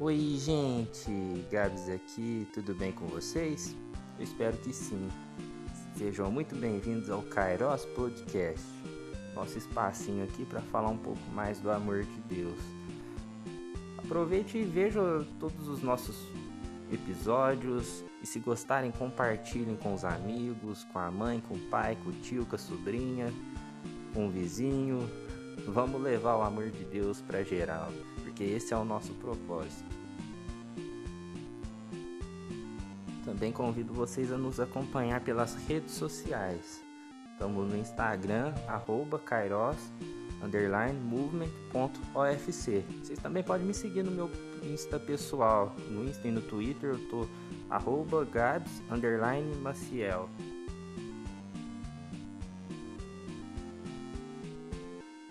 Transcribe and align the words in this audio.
Oi, 0.00 0.36
gente, 0.40 1.08
Gabs 1.52 1.88
aqui, 1.88 2.48
tudo 2.52 2.74
bem 2.74 2.90
com 2.90 3.06
vocês? 3.06 3.76
Eu 4.18 4.24
espero 4.24 4.56
que 4.56 4.72
sim. 4.72 5.08
Sejam 5.96 6.32
muito 6.32 6.56
bem-vindos 6.56 7.08
ao 7.08 7.22
Kairos 7.22 7.84
Podcast, 7.94 8.66
nosso 9.36 9.56
espacinho 9.56 10.24
aqui 10.24 10.44
para 10.46 10.60
falar 10.62 10.90
um 10.90 10.98
pouco 10.98 11.20
mais 11.32 11.60
do 11.60 11.70
amor 11.70 12.02
de 12.02 12.20
Deus. 12.22 12.58
Aproveite 13.98 14.58
e 14.58 14.64
veja 14.64 15.00
todos 15.38 15.68
os 15.68 15.80
nossos 15.80 16.16
episódios 16.92 18.04
e 18.20 18.26
se 18.26 18.40
gostarem, 18.40 18.90
compartilhem 18.90 19.76
com 19.76 19.94
os 19.94 20.04
amigos, 20.04 20.82
com 20.92 20.98
a 20.98 21.08
mãe, 21.08 21.40
com 21.40 21.54
o 21.54 21.70
pai, 21.70 21.96
com 22.02 22.10
o 22.10 22.12
tio, 22.14 22.44
com 22.44 22.56
a 22.56 22.58
sobrinha, 22.58 23.32
com 24.12 24.26
o 24.26 24.30
vizinho. 24.30 25.08
Vamos 25.68 26.02
levar 26.02 26.36
o 26.36 26.42
amor 26.42 26.68
de 26.72 26.84
Deus 26.84 27.20
para 27.20 27.44
geral 27.44 27.92
porque 28.34 28.42
esse 28.42 28.74
é 28.74 28.76
o 28.76 28.84
nosso 28.84 29.14
propósito. 29.14 29.94
Também 33.24 33.52
convido 33.52 33.94
vocês 33.94 34.32
a 34.32 34.36
nos 34.36 34.58
acompanhar 34.58 35.20
pelas 35.20 35.54
redes 35.68 35.94
sociais. 35.94 36.82
Estamos 37.32 37.70
no 37.70 37.78
Instagram, 37.78 38.52
arroba 38.66 39.20
kairos, 39.20 39.76
underline, 40.42 40.98
movement.ofc. 40.98 42.84
Vocês 43.02 43.18
também 43.20 43.44
podem 43.44 43.66
me 43.66 43.72
seguir 43.72 44.02
no 44.02 44.10
meu 44.10 44.30
Insta 44.64 44.98
pessoal. 44.98 45.74
No 45.88 46.04
Insta 46.04 46.26
e 46.26 46.32
no 46.32 46.42
Twitter 46.42 46.90
eu 46.90 47.08
tô 47.08 47.28
arroba 47.70 48.24
gabs, 48.24 48.82
underline, 48.90 49.54
maciel. 49.58 50.28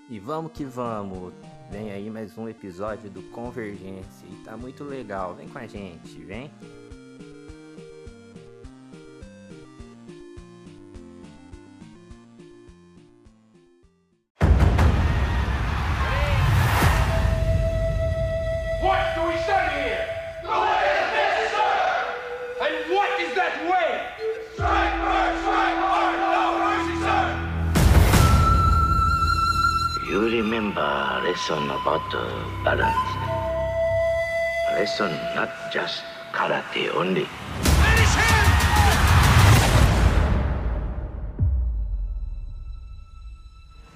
E 0.10 0.20
vamos 0.20 0.54
que 0.54 0.64
vamos! 0.64 1.53
Vem 1.74 1.92
aí 1.92 2.08
mais 2.08 2.38
um 2.38 2.48
episódio 2.48 3.10
do 3.10 3.24
Convergência 3.32 4.28
e 4.30 4.36
tá 4.44 4.56
muito 4.56 4.84
legal. 4.84 5.34
Vem 5.34 5.50
com 5.50 5.58
a 5.58 5.66
gente, 5.66 6.24
vem. 6.24 6.52
Lesson 32.14 32.62
about 32.62 32.80
uh, 32.80 32.80
balance. 32.80 32.96
A 34.70 34.74
lesson 34.80 35.12
not 35.36 35.50
just 35.72 36.04
karate 36.32 36.94
only. 36.94 37.26
Finish 37.26 38.16
him! 38.16 38.44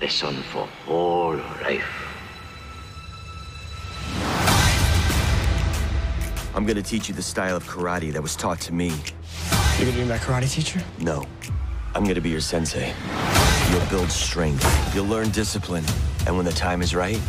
Lesson 0.02 0.36
for 0.52 0.68
whole 0.86 1.38
life. 1.64 1.84
I'm 6.56 6.66
gonna 6.66 6.82
teach 6.82 7.08
you 7.08 7.14
the 7.14 7.22
style 7.22 7.56
of 7.56 7.64
karate 7.66 8.12
that 8.14 8.22
was 8.22 8.36
taught 8.36 8.60
to 8.62 8.74
me. 8.74 8.92
You're 9.78 9.92
gonna 9.92 10.04
be 10.04 10.06
my 10.06 10.18
karate 10.18 10.52
teacher? 10.52 10.82
No. 11.00 11.26
I'm 11.94 12.04
gonna 12.04 12.22
be 12.22 12.30
your 12.30 12.42
sensei. 12.42 12.94
You'll 13.72 13.86
build 13.88 14.10
strength. 14.10 14.96
You'll 14.96 15.06
learn 15.06 15.30
discipline. 15.30 15.84
And 16.26 16.36
when 16.36 16.46
the 16.46 16.52
time 16.52 16.82
is 16.82 16.96
right, 16.96 17.20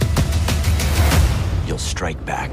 you'll 1.79 1.87
strike 1.87 2.25
back. 2.25 2.51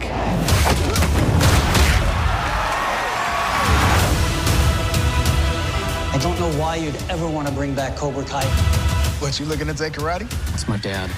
I 6.13 6.17
don't 6.21 6.39
know 6.39 6.51
why 6.59 6.75
you'd 6.75 6.95
ever 7.09 7.27
want 7.27 7.47
to 7.47 7.53
bring 7.53 7.73
back 7.73 7.95
Cobra 7.95 8.23
Kai. 8.23 8.45
What, 9.19 9.39
you 9.39 9.45
looking 9.45 9.67
to 9.67 9.73
take 9.73 9.93
karate? 9.93 10.29
That's 10.51 10.67
my 10.67 10.77
dad. 10.77 11.09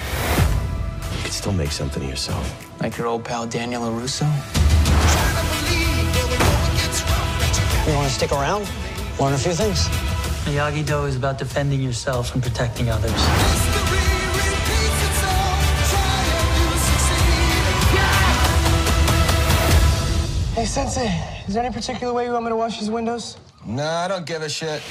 You 1.17 1.23
could 1.23 1.33
still 1.33 1.51
make 1.51 1.71
something 1.71 2.01
of 2.03 2.09
yourself. 2.09 2.81
Like 2.81 2.97
your 2.97 3.07
old 3.07 3.25
pal 3.25 3.45
Daniel 3.45 3.83
LaRusso? 3.83 4.23
You 7.87 7.93
want 7.95 8.07
to 8.07 8.13
stick 8.13 8.31
around? 8.31 8.69
Learn 9.19 9.33
a 9.33 9.37
few 9.37 9.53
things? 9.53 9.87
Miyagi-Do 10.45 11.05
is 11.05 11.15
about 11.17 11.37
defending 11.37 11.81
yourself 11.81 12.33
and 12.33 12.41
protecting 12.41 12.89
others. 12.89 13.11
Hey, 20.57 20.65
Sensei, 20.65 21.07
is 21.47 21.53
there 21.53 21.63
any 21.63 21.71
particular 21.71 22.11
way 22.11 22.25
you 22.25 22.31
want 22.31 22.45
me 22.45 22.49
to 22.49 22.55
wash 22.55 22.79
these 22.79 22.89
windows? 22.89 23.37
Nah, 23.63 24.05
I 24.05 24.07
don't 24.07 24.25
give 24.25 24.41
a 24.41 24.49
shit. 24.49 24.81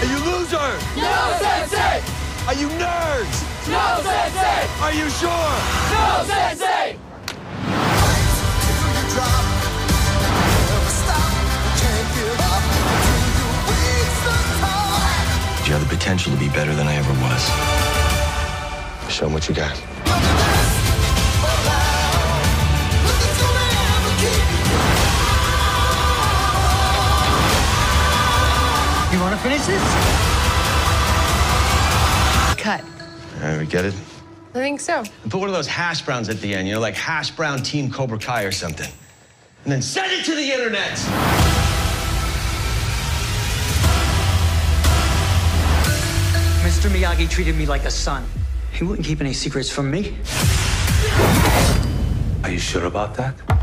Are 0.00 0.04
you 0.04 0.18
loser? 0.18 0.58
No, 1.00 1.32
Sensei! 1.40 2.02
Are 2.46 2.52
you 2.60 2.68
nerds? 2.76 3.40
No, 3.66 4.02
Sensei! 4.02 4.68
Are 4.84 4.92
you 4.92 5.08
sure? 5.08 5.48
No, 5.96 6.24
Sensei! 6.26 6.98
Do 15.64 15.70
you 15.70 15.72
have 15.72 15.88
the 15.88 15.96
potential 15.96 16.34
to 16.34 16.38
be 16.38 16.50
better 16.50 16.74
than 16.74 16.86
I 16.86 16.96
ever 16.96 17.14
was. 17.24 19.10
Show 19.10 19.24
them 19.24 19.32
what 19.32 19.48
you 19.48 19.54
got. 19.54 20.53
Want 29.24 29.36
to 29.36 29.42
finish 29.42 29.64
this? 29.64 29.82
Cut. 32.60 32.84
All 33.36 33.48
right, 33.48 33.58
we 33.58 33.66
get 33.66 33.86
it? 33.86 33.94
I 34.50 34.58
think 34.58 34.80
so. 34.80 35.02
And 35.22 35.32
put 35.32 35.40
one 35.40 35.48
of 35.48 35.54
those 35.54 35.66
hash 35.66 36.02
browns 36.02 36.28
at 36.28 36.42
the 36.42 36.54
end, 36.54 36.68
you 36.68 36.74
know, 36.74 36.80
like 36.80 36.94
hash 36.94 37.30
brown 37.30 37.62
team 37.62 37.90
Cobra 37.90 38.18
Kai 38.18 38.42
or 38.42 38.52
something. 38.52 38.90
And 39.64 39.72
then 39.72 39.80
send 39.80 40.12
it 40.12 40.26
to 40.26 40.34
the 40.34 40.52
internet. 40.52 40.98
Mr. 46.60 46.90
Miyagi 46.90 47.28
treated 47.30 47.56
me 47.56 47.64
like 47.64 47.84
a 47.86 47.90
son. 47.90 48.26
He 48.72 48.84
wouldn't 48.84 49.06
keep 49.06 49.22
any 49.22 49.32
secrets 49.32 49.70
from 49.70 49.90
me. 49.90 50.18
Are 52.42 52.50
you 52.50 52.58
sure 52.58 52.84
about 52.84 53.14
that? 53.14 53.53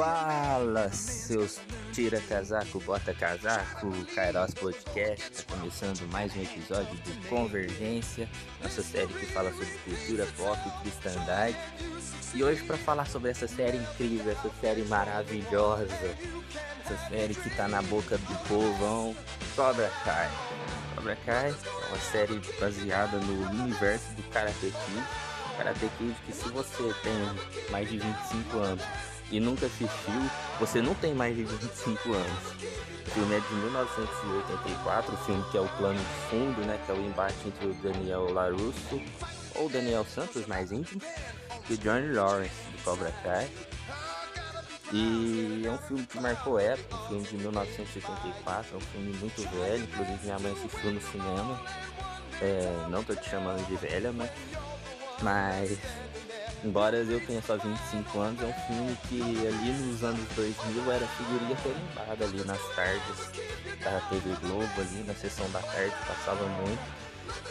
Fala, 0.00 0.90
seus 0.90 1.60
tira 1.92 2.18
casaco, 2.22 2.80
bota 2.80 3.12
casaco, 3.12 3.92
Kairos 4.14 4.54
Podcast, 4.54 5.30
tá 5.30 5.54
começando 5.54 6.10
mais 6.10 6.34
um 6.34 6.40
episódio 6.40 6.94
do 6.94 7.28
Convergência, 7.28 8.26
nossa 8.62 8.82
série 8.82 9.12
que 9.12 9.26
fala 9.26 9.52
sobre 9.52 9.66
cultura 9.84 10.26
pop 10.38 10.58
e 10.66 10.80
cristandade. 10.80 11.58
E 12.32 12.42
hoje 12.42 12.62
para 12.62 12.78
falar 12.78 13.06
sobre 13.08 13.30
essa 13.30 13.46
série 13.46 13.76
incrível, 13.76 14.32
essa 14.32 14.50
série 14.58 14.84
maravilhosa, 14.84 16.16
essa 16.82 17.08
série 17.10 17.34
que 17.34 17.54
tá 17.54 17.68
na 17.68 17.82
boca 17.82 18.16
do 18.16 18.48
povão, 18.48 19.14
Cobra 19.54 19.92
Kai. 20.02 20.30
Cobra 20.94 21.16
Kai 21.26 21.50
é 21.50 21.88
uma 21.88 21.98
série 21.98 22.40
baseada 22.58 23.18
no 23.18 23.50
universo 23.50 24.10
do 24.14 24.22
Karate 24.30 24.60
Kid. 24.60 25.04
Karate 25.58 25.90
Kid 25.98 26.16
que 26.24 26.32
se 26.32 26.48
você 26.48 26.94
tem 27.02 27.70
mais 27.70 27.86
de 27.86 27.98
25 27.98 28.58
anos 28.60 29.09
e 29.30 29.38
nunca 29.38 29.66
assistiu, 29.66 30.30
você 30.58 30.82
não 30.82 30.94
tem 30.94 31.14
mais 31.14 31.36
de 31.36 31.44
25 31.44 32.12
anos. 32.12 32.70
O 33.06 33.10
filme 33.12 33.34
é 33.34 33.40
de 33.40 33.54
1984, 33.54 35.14
o 35.14 35.16
filme 35.18 35.44
que 35.50 35.56
é 35.56 35.60
o 35.60 35.68
plano 35.68 35.98
de 35.98 36.30
fundo, 36.30 36.66
né? 36.66 36.78
Que 36.84 36.92
é 36.92 36.94
o 36.94 37.00
embate 37.00 37.36
entre 37.46 37.66
o 37.66 37.74
Daniel 37.74 38.32
LaRusso, 38.32 39.00
ou 39.56 39.68
Daniel 39.68 40.04
Santos, 40.04 40.46
mais 40.46 40.70
íntimo, 40.70 41.00
e 41.68 41.76
Johnny 41.76 42.12
Lawrence, 42.12 42.54
do 42.72 42.84
Cobra 42.84 43.12
Kai. 43.22 43.48
E 44.92 45.62
é 45.64 45.70
um 45.70 45.78
filme 45.78 46.04
que 46.06 46.18
marcou 46.20 46.58
época, 46.58 46.96
um 46.96 47.06
filme 47.06 47.24
de 47.24 47.36
1984, 47.38 48.74
é 48.74 48.76
um 48.76 48.80
filme 48.80 49.12
muito 49.18 49.42
velho, 49.48 49.84
inclusive 49.84 50.18
minha 50.24 50.38
mãe 50.38 50.52
assistiu 50.52 50.90
no 50.92 51.00
cinema. 51.00 51.60
É, 52.42 52.86
não 52.88 53.04
tô 53.04 53.14
te 53.14 53.28
chamando 53.28 53.64
de 53.66 53.76
velha, 53.76 54.12
mas, 54.12 54.30
mas 55.22 55.78
embora 56.64 56.96
eu 56.96 57.24
tenha 57.26 57.42
só 57.42 57.56
25 57.56 58.18
anos, 58.18 58.42
é 58.42 58.46
um 58.46 58.66
filme 58.66 58.96
que 59.08 59.46
ali 59.46 59.72
nos 59.72 60.02
anos 60.02 60.20
2000 60.34 60.92
era 60.92 61.06
figurinha 61.06 61.56
carimbada 61.56 62.24
ali 62.24 62.44
nas 62.44 62.60
tardes 62.74 63.30
da 63.82 64.00
TV 64.08 64.36
Globo, 64.42 64.70
ali 64.78 65.04
na 65.06 65.14
sessão 65.14 65.48
da 65.50 65.60
tarde, 65.60 65.94
passava 66.06 66.44
muito. 66.46 66.80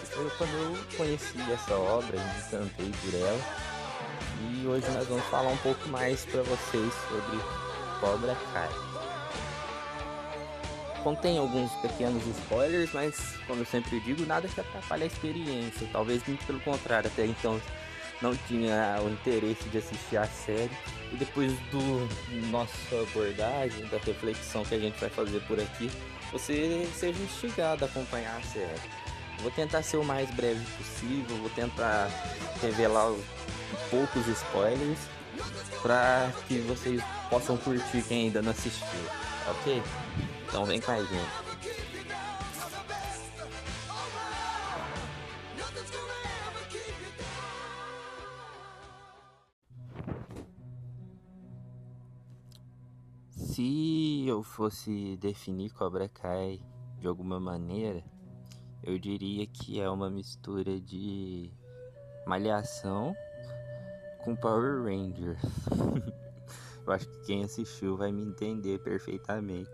E 0.02 0.06
foi 0.08 0.30
quando 0.38 0.52
eu 0.52 0.98
conheci 0.98 1.40
essa 1.52 1.76
obra, 1.76 2.18
me 2.18 2.40
encantei 2.40 2.92
por 3.02 3.14
ela. 3.16 3.40
E 4.42 4.68
hoje 4.68 4.90
nós 4.92 5.08
vamos 5.08 5.26
falar 5.26 5.50
um 5.50 5.58
pouco 5.58 5.90
mais 5.90 6.26
para 6.26 6.42
vocês 6.44 6.94
sobre 7.10 7.40
Cobra 8.00 8.36
Kai. 8.54 8.70
Contém 11.04 11.38
alguns 11.38 11.72
pequenos 11.76 12.26
spoilers, 12.28 12.92
mas 12.94 13.16
como 13.48 13.62
eu 13.62 13.66
sempre 13.66 14.00
digo, 14.02 14.26
nada 14.26 14.48
que 14.48 14.60
atrapalhe 14.60 15.04
a 15.04 15.08
experiência. 15.08 15.88
Talvez 15.94 16.26
muito 16.28 16.46
pelo 16.46 16.60
contrário, 16.60 17.10
até 17.10 17.26
então 17.26 17.60
não 18.22 18.36
tinha 18.36 19.00
o 19.02 19.10
interesse 19.10 19.68
de 19.70 19.78
assistir 19.78 20.18
a 20.18 20.28
série. 20.28 20.72
E 21.12 21.16
depois 21.16 21.52
do 21.72 22.08
nossa 22.52 23.02
abordagem, 23.02 23.86
da 23.88 23.98
reflexão 23.98 24.64
que 24.64 24.76
a 24.76 24.80
gente 24.80 25.00
vai 25.00 25.10
fazer 25.10 25.40
por 25.42 25.60
aqui, 25.60 25.90
você 26.32 26.88
seja 26.94 27.22
instigado 27.22 27.86
a 27.86 27.88
acompanhar 27.88 28.38
a 28.38 28.42
série. 28.42 28.80
Vou 29.42 29.52
tentar 29.52 29.82
ser 29.82 29.98
o 29.98 30.04
mais 30.04 30.30
breve 30.32 30.64
possível, 30.78 31.38
vou 31.38 31.50
tentar 31.52 32.10
revelar 32.62 33.14
poucos 33.90 34.28
spoilers 34.28 35.00
para 35.82 36.32
que 36.48 36.60
vocês 36.60 37.02
possam 37.30 37.56
curtir 37.58 38.02
quem 38.04 38.26
ainda 38.26 38.42
não 38.42 38.52
assistiu, 38.52 39.00
ok? 39.50 39.82
Então 40.48 40.66
vem 40.66 40.82
com 40.82 40.92
a 40.92 40.98
gente. 40.98 41.49
Eu 54.30 54.44
fosse 54.44 55.18
definir 55.18 55.72
Cobra 55.72 56.08
Kai 56.08 56.60
de 57.00 57.08
alguma 57.08 57.40
maneira, 57.40 58.04
eu 58.84 58.98
diria 59.00 59.46
que 59.48 59.80
é 59.82 59.90
uma 59.90 60.10
mistura 60.10 60.80
de 60.80 61.52
Malhação 62.26 63.16
com 64.24 64.36
Power 64.36 64.84
Rangers. 64.84 65.42
eu 66.86 66.94
acho 66.94 67.08
que 67.10 67.22
quem 67.26 67.44
assistiu 67.44 67.98
vai 67.98 68.12
me 68.12 68.24
entender 68.24 68.80
perfeitamente. 68.80 69.72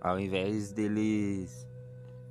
Ao 0.00 0.18
invés 0.18 0.72
deles 0.72 1.66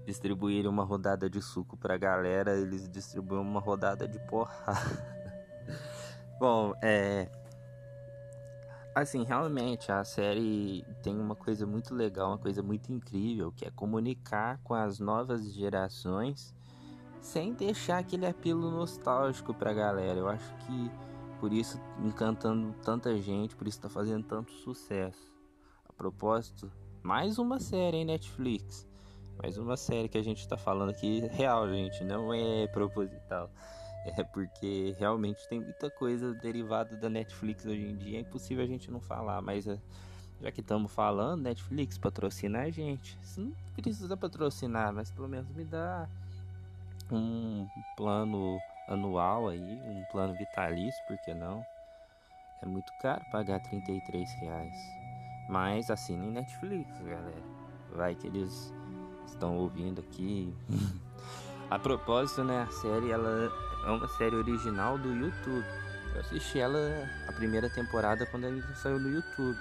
distribuírem 0.06 0.70
uma 0.70 0.84
rodada 0.84 1.30
de 1.30 1.42
suco 1.42 1.78
pra 1.78 1.98
galera, 1.98 2.58
eles 2.58 2.90
distribuem 2.90 3.42
uma 3.42 3.60
rodada 3.60 4.08
de 4.08 4.20
porrada. 4.28 5.30
Bom, 6.40 6.74
é. 6.82 7.39
Assim, 9.00 9.24
realmente 9.24 9.94
a 9.94 10.04
série 10.04 10.84
tem 11.02 11.18
uma 11.18 11.34
coisa 11.34 11.66
muito 11.66 11.96
legal, 11.96 12.32
uma 12.32 12.38
coisa 12.38 12.62
muito 12.62 12.92
incrível, 12.92 13.50
que 13.50 13.64
é 13.64 13.72
comunicar 13.72 14.60
com 14.62 14.74
as 14.74 15.00
novas 15.00 15.54
gerações 15.54 16.54
sem 17.22 17.54
deixar 17.54 18.00
aquele 18.00 18.26
apelo 18.26 18.70
nostálgico 18.70 19.54
pra 19.54 19.74
galera. 19.74 20.20
Eu 20.20 20.28
acho 20.28 20.54
que 20.66 20.92
por 21.40 21.54
isso 21.54 21.80
encantando 22.04 22.76
tanta 22.84 23.18
gente, 23.18 23.56
por 23.56 23.70
isso 23.70 23.80
tá 23.80 23.88
fazendo 23.88 24.26
tanto 24.26 24.52
sucesso. 24.52 25.32
A 25.88 25.94
propósito, 25.94 26.70
mais 27.02 27.40
uma 27.40 27.58
série 27.58 28.00
em 28.00 28.06
Netflix. 28.06 28.86
Mais 29.42 29.58
uma 29.58 29.78
série 29.78 30.10
que 30.10 30.18
a 30.18 30.24
gente 30.24 30.46
tá 30.46 30.58
falando 30.58 30.90
aqui 30.90 31.22
real, 31.32 31.70
gente, 31.70 32.04
não 32.04 32.34
é 32.34 32.68
proposital. 32.68 33.50
É 34.18 34.24
porque 34.24 34.96
realmente 34.98 35.48
tem 35.50 35.60
muita 35.60 35.90
coisa 35.90 36.34
derivada 36.34 36.96
da 36.96 37.10
Netflix 37.10 37.66
hoje 37.66 37.86
em 37.86 37.96
dia, 37.98 38.18
é 38.18 38.22
impossível 38.22 38.64
a 38.64 38.68
gente 38.68 38.90
não 38.90 39.02
falar, 39.02 39.42
mas 39.42 39.68
é, 39.68 39.78
já 40.42 40.52
que 40.52 40.62
estamos 40.62 40.92
falando, 40.92 41.42
Netflix 41.44 41.98
patrocina 41.98 42.62
a 42.62 42.70
gente. 42.70 43.18
Você 43.22 43.42
não 43.42 43.54
precisa 43.76 44.16
patrocinar, 44.16 44.94
mas 44.94 45.12
pelo 45.12 45.28
menos 45.28 45.50
me 45.52 45.66
dá 45.66 46.08
um 47.12 47.68
plano 47.98 48.58
anual 48.88 49.50
aí, 49.50 49.60
um 49.86 50.04
plano 50.12 50.34
vitalício, 50.34 51.04
por 51.08 51.18
que 51.20 51.34
não? 51.34 51.64
É 52.62 52.66
muito 52.66 52.92
caro 53.02 53.24
pagar 53.32 53.60
33 53.60 54.32
reais. 54.42 54.76
Mas 55.50 55.90
assinem 55.90 56.32
Netflix, 56.32 56.98
galera. 57.00 57.44
Vai 57.96 58.16
que 58.16 58.28
eles 58.28 58.74
estão 59.26 59.58
ouvindo 59.58 60.00
aqui. 60.02 60.54
a 61.70 61.80
propósito, 61.80 62.44
né, 62.44 62.62
a 62.62 62.72
série 62.72 63.12
ela 63.12 63.52
é 63.86 63.90
uma 63.92 64.08
série 64.08 64.36
original 64.36 64.98
do 64.98 65.14
YouTube. 65.14 65.66
Eu 66.14 66.22
assisti 66.22 66.60
ela 66.60 66.80
a 67.28 67.34
primeira 67.34 67.70
temporada 67.70 68.26
quando 68.26 68.46
ela 68.46 68.62
saiu 68.76 69.00
no 69.00 69.10
YouTube. 69.10 69.58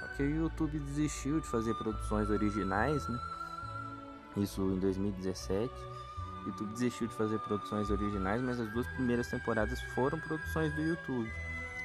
Só 0.00 0.06
que 0.08 0.22
o 0.22 0.30
YouTube 0.30 0.78
desistiu 0.80 1.40
de 1.40 1.46
fazer 1.46 1.74
produções 1.74 2.28
originais, 2.28 3.06
né? 3.08 3.18
Isso 4.36 4.60
em 4.62 4.78
2017. 4.78 5.72
O 6.44 6.48
YouTube 6.48 6.72
desistiu 6.72 7.06
de 7.06 7.14
fazer 7.14 7.38
produções 7.40 7.90
originais, 7.90 8.42
mas 8.42 8.58
as 8.58 8.70
duas 8.72 8.86
primeiras 8.88 9.28
temporadas 9.28 9.80
foram 9.94 10.18
produções 10.18 10.74
do 10.74 10.82
YouTube. 10.82 11.32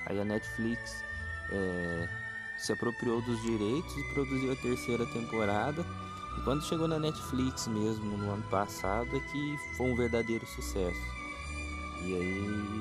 Aí 0.08 0.20
a 0.20 0.26
Netflix 0.26 1.04
é, 1.52 2.10
se 2.58 2.72
apropriou 2.72 3.22
dos 3.22 3.42
direitos 3.42 3.96
e 3.98 4.04
produziu 4.14 4.52
a 4.52 4.56
terceira 4.56 5.06
temporada. 5.08 5.86
E 6.38 6.42
quando 6.42 6.64
chegou 6.64 6.88
na 6.88 7.00
Netflix 7.00 7.68
mesmo 7.68 8.18
no 8.18 8.32
ano 8.32 8.44
passado 8.44 9.16
é 9.16 9.20
que 9.20 9.58
foi 9.76 9.92
um 9.92 9.96
verdadeiro 9.96 10.46
sucesso. 10.46 11.17
E 12.04 12.14
aí 12.14 12.78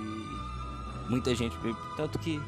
muita 1.08 1.34
gente, 1.34 1.56
tanto 1.96 2.18
que 2.18 2.40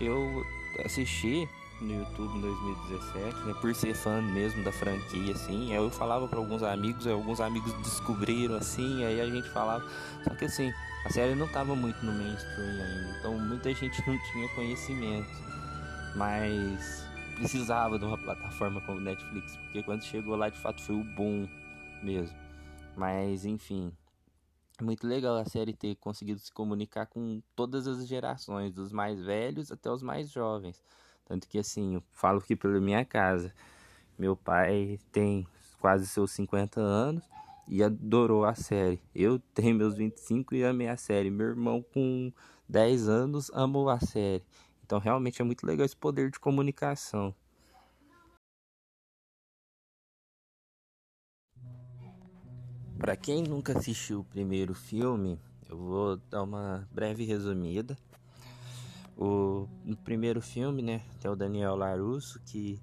eu 0.00 0.44
assisti 0.84 1.48
no 1.80 1.92
YouTube 1.92 2.38
em 2.38 2.40
2017, 2.40 3.36
né, 3.40 3.54
por 3.60 3.74
ser 3.74 3.94
fã 3.94 4.22
mesmo 4.22 4.62
da 4.62 4.72
franquia, 4.72 5.32
assim, 5.32 5.72
eu 5.72 5.90
falava 5.90 6.26
para 6.28 6.38
alguns 6.38 6.62
amigos, 6.62 7.06
alguns 7.06 7.40
amigos 7.40 7.72
descobriram, 7.82 8.54
assim, 8.56 9.04
aí 9.04 9.20
a 9.20 9.28
gente 9.28 9.48
falava, 9.50 9.84
só 10.22 10.30
que 10.30 10.44
assim, 10.44 10.72
a 11.04 11.10
série 11.10 11.34
não 11.34 11.48
tava 11.48 11.74
muito 11.74 12.04
no 12.04 12.12
mainstream 12.12 12.80
ainda, 12.80 13.16
então 13.18 13.38
muita 13.38 13.74
gente 13.74 14.02
não 14.06 14.16
tinha 14.30 14.48
conhecimento, 14.50 15.28
mas 16.16 17.06
precisava 17.36 17.98
de 17.98 18.04
uma 18.04 18.16
plataforma 18.16 18.80
como 18.82 19.00
Netflix, 19.00 19.56
porque 19.56 19.82
quando 19.82 20.04
chegou 20.04 20.36
lá, 20.36 20.48
de 20.48 20.58
fato, 20.58 20.80
foi 20.80 20.94
o 20.94 21.04
boom 21.04 21.48
mesmo, 22.02 22.36
mas 22.96 23.44
enfim... 23.44 23.92
É 24.76 24.82
muito 24.82 25.06
legal 25.06 25.36
a 25.36 25.44
série 25.44 25.72
ter 25.72 25.94
conseguido 25.96 26.40
se 26.40 26.52
comunicar 26.52 27.06
com 27.06 27.40
todas 27.54 27.86
as 27.86 28.08
gerações, 28.08 28.72
dos 28.72 28.90
mais 28.90 29.22
velhos 29.22 29.70
até 29.70 29.88
os 29.88 30.02
mais 30.02 30.30
jovens. 30.30 30.82
Tanto 31.24 31.46
que 31.46 31.58
assim, 31.58 31.94
eu 31.94 32.02
falo 32.10 32.40
que 32.40 32.56
pela 32.56 32.80
minha 32.80 33.04
casa. 33.04 33.54
Meu 34.18 34.36
pai 34.36 34.98
tem 35.12 35.46
quase 35.80 36.06
seus 36.08 36.32
50 36.32 36.80
anos 36.80 37.28
e 37.68 37.84
adorou 37.84 38.44
a 38.44 38.54
série. 38.54 39.00
Eu 39.14 39.38
tenho 39.38 39.76
meus 39.76 39.96
25 39.96 40.54
e 40.56 40.64
amei 40.64 40.88
a 40.88 40.96
série. 40.96 41.30
Meu 41.30 41.48
irmão 41.48 41.80
com 41.80 42.32
10 42.68 43.08
anos 43.08 43.50
amou 43.54 43.88
a 43.88 44.00
série. 44.00 44.44
Então 44.84 44.98
realmente 44.98 45.40
é 45.40 45.44
muito 45.44 45.64
legal 45.64 45.86
esse 45.86 45.96
poder 45.96 46.30
de 46.30 46.40
comunicação. 46.40 47.32
Para 52.98 53.16
quem 53.16 53.42
nunca 53.42 53.76
assistiu 53.76 54.20
o 54.20 54.24
primeiro 54.24 54.72
filme, 54.72 55.38
eu 55.68 55.76
vou 55.76 56.16
dar 56.30 56.42
uma 56.42 56.88
breve 56.92 57.24
resumida. 57.24 57.96
O, 59.16 59.68
no 59.84 59.96
primeiro 59.96 60.40
filme, 60.40 60.82
né, 60.82 61.02
tem 61.20 61.30
o 61.30 61.36
Daniel 61.36 61.76
Larusso, 61.76 62.40
que 62.44 62.80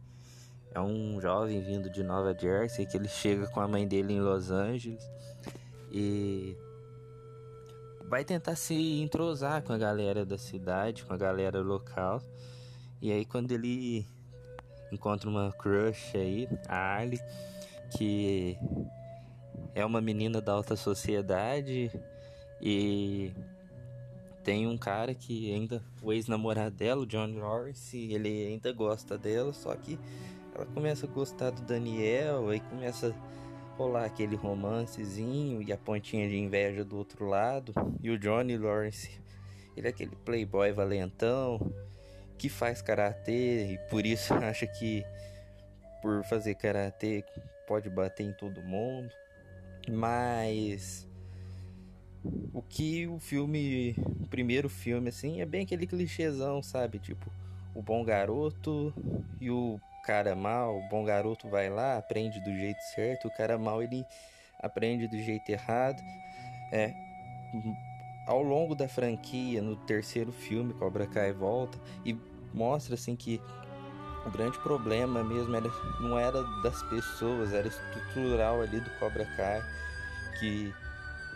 é 0.74 0.80
um 0.80 1.20
jovem 1.20 1.62
vindo 1.62 1.90
de 1.90 2.04
Nova 2.04 2.38
Jersey, 2.38 2.86
que 2.86 2.98
ele 2.98 3.08
chega 3.10 3.48
com 3.48 3.60
a 3.60 3.68
mãe 3.68 3.88
dele 3.88 4.14
em 4.14 4.22
Los 4.22 4.52
Angeles 4.52 5.04
e 5.92 6.56
vai 8.08 8.24
tentar 8.24 8.56
se 8.56 9.02
entrosar 9.02 9.62
com 9.64 9.74
a 9.74 9.78
galera 9.78 10.26
da 10.26 10.38
cidade, 10.38 11.06
com 11.06 11.14
a 11.14 11.18
galera 11.18 11.62
local. 11.62 12.22
E 13.02 13.12
aí 13.12 13.26
quando 13.26 13.52
ele 13.52 14.06
encontra 14.92 15.30
uma 15.30 15.52
crush 15.54 16.16
aí, 16.16 16.50
a 16.68 16.98
Ali, 16.98 17.20
que 17.98 18.58
é 19.74 19.86
uma 19.86 20.02
menina 20.02 20.42
da 20.42 20.54
alta 20.54 20.76
sociedade 20.76 21.92
e 22.62 23.32
tem 24.44 24.68
um 24.68 24.78
cara 24.78 25.14
que 25.14 25.54
ainda, 25.54 25.82
o 26.02 26.12
ex-namorado 26.12 26.76
dela, 26.76 27.02
o 27.02 27.06
John 27.06 27.28
Norris, 27.28 27.94
ele 27.94 28.48
ainda 28.48 28.72
gosta 28.74 29.18
dela, 29.18 29.54
só 29.54 29.76
que 29.76 30.00
ela 30.54 30.66
começa 30.66 31.06
a 31.06 31.10
gostar 31.10 31.52
do 31.52 31.62
Daniel, 31.62 32.50
aí 32.50 32.60
começa 32.60 33.10
a 33.10 33.76
rolar 33.78 34.06
aquele 34.06 34.36
romancezinho 34.36 35.62
e 35.62 35.72
a 35.72 35.78
pontinha 35.78 36.28
de 36.28 36.38
inveja 36.38 36.84
do 36.84 36.98
outro 36.98 37.26
lado. 37.26 37.74
E 38.02 38.10
o 38.10 38.20
Johnny 38.20 38.58
Lawrence, 38.58 39.10
ele 39.78 39.88
é 39.88 39.90
aquele 39.90 40.16
playboy 40.16 40.72
valentão 40.72 41.72
que 42.38 42.50
faz 42.50 42.82
karatê 42.82 43.74
e 43.74 43.78
por 43.90 44.06
isso 44.06 44.34
acha 44.36 44.66
que 44.66 45.04
por 46.02 46.24
fazer 46.26 46.56
karatê 46.56 47.24
pode 47.68 47.90
bater 47.90 48.24
em 48.24 48.34
todo 48.34 48.62
mundo. 48.64 49.10
Mas 49.90 51.08
o 52.54 52.62
que 52.62 53.08
o 53.08 53.20
filme, 53.20 53.96
o 54.22 54.28
primeiro 54.28 54.70
filme, 54.70 55.10
assim, 55.10 55.42
é 55.42 55.46
bem 55.46 55.64
aquele 55.64 55.88
clichêzão, 55.88 56.62
sabe? 56.62 57.00
Tipo, 57.00 57.32
o 57.74 57.82
bom 57.82 58.04
garoto 58.04 58.94
e 59.40 59.50
o 59.50 59.80
cara 60.04 60.36
mal, 60.36 60.78
o 60.78 60.90
bom 60.90 61.04
garoto 61.04 61.48
vai 61.50 61.70
lá, 61.70 61.98
aprende 61.98 62.40
do 62.40 62.56
jeito 62.56 62.82
certo, 62.94 63.28
o 63.28 63.32
cara 63.32 63.58
mal 63.58 63.82
ele 63.82 64.06
aprende 64.60 65.08
do 65.08 65.18
jeito 65.18 65.50
errado. 65.50 66.02
É, 66.72 66.94
ao 68.28 68.42
longo 68.42 68.76
da 68.76 68.88
franquia, 68.88 69.62
no 69.62 69.76
terceiro 69.76 70.32
filme, 70.32 70.74
Cobra 70.74 71.08
Kai 71.08 71.34
volta 71.34 71.80
e 72.06 72.16
mostra 72.54 72.96
assim 72.96 73.16
que 73.16 73.42
o 74.26 74.30
grande 74.30 74.58
problema 74.60 75.24
mesmo 75.24 75.56
era, 75.56 75.72
não 76.00 76.18
era 76.18 76.44
das 76.62 76.84
pessoas, 76.84 77.54
era 77.54 77.68
estrutural 77.68 78.62
ali 78.62 78.80
do 78.80 78.90
Cobra 79.00 79.26
Kai, 79.36 79.64
que 80.40 80.74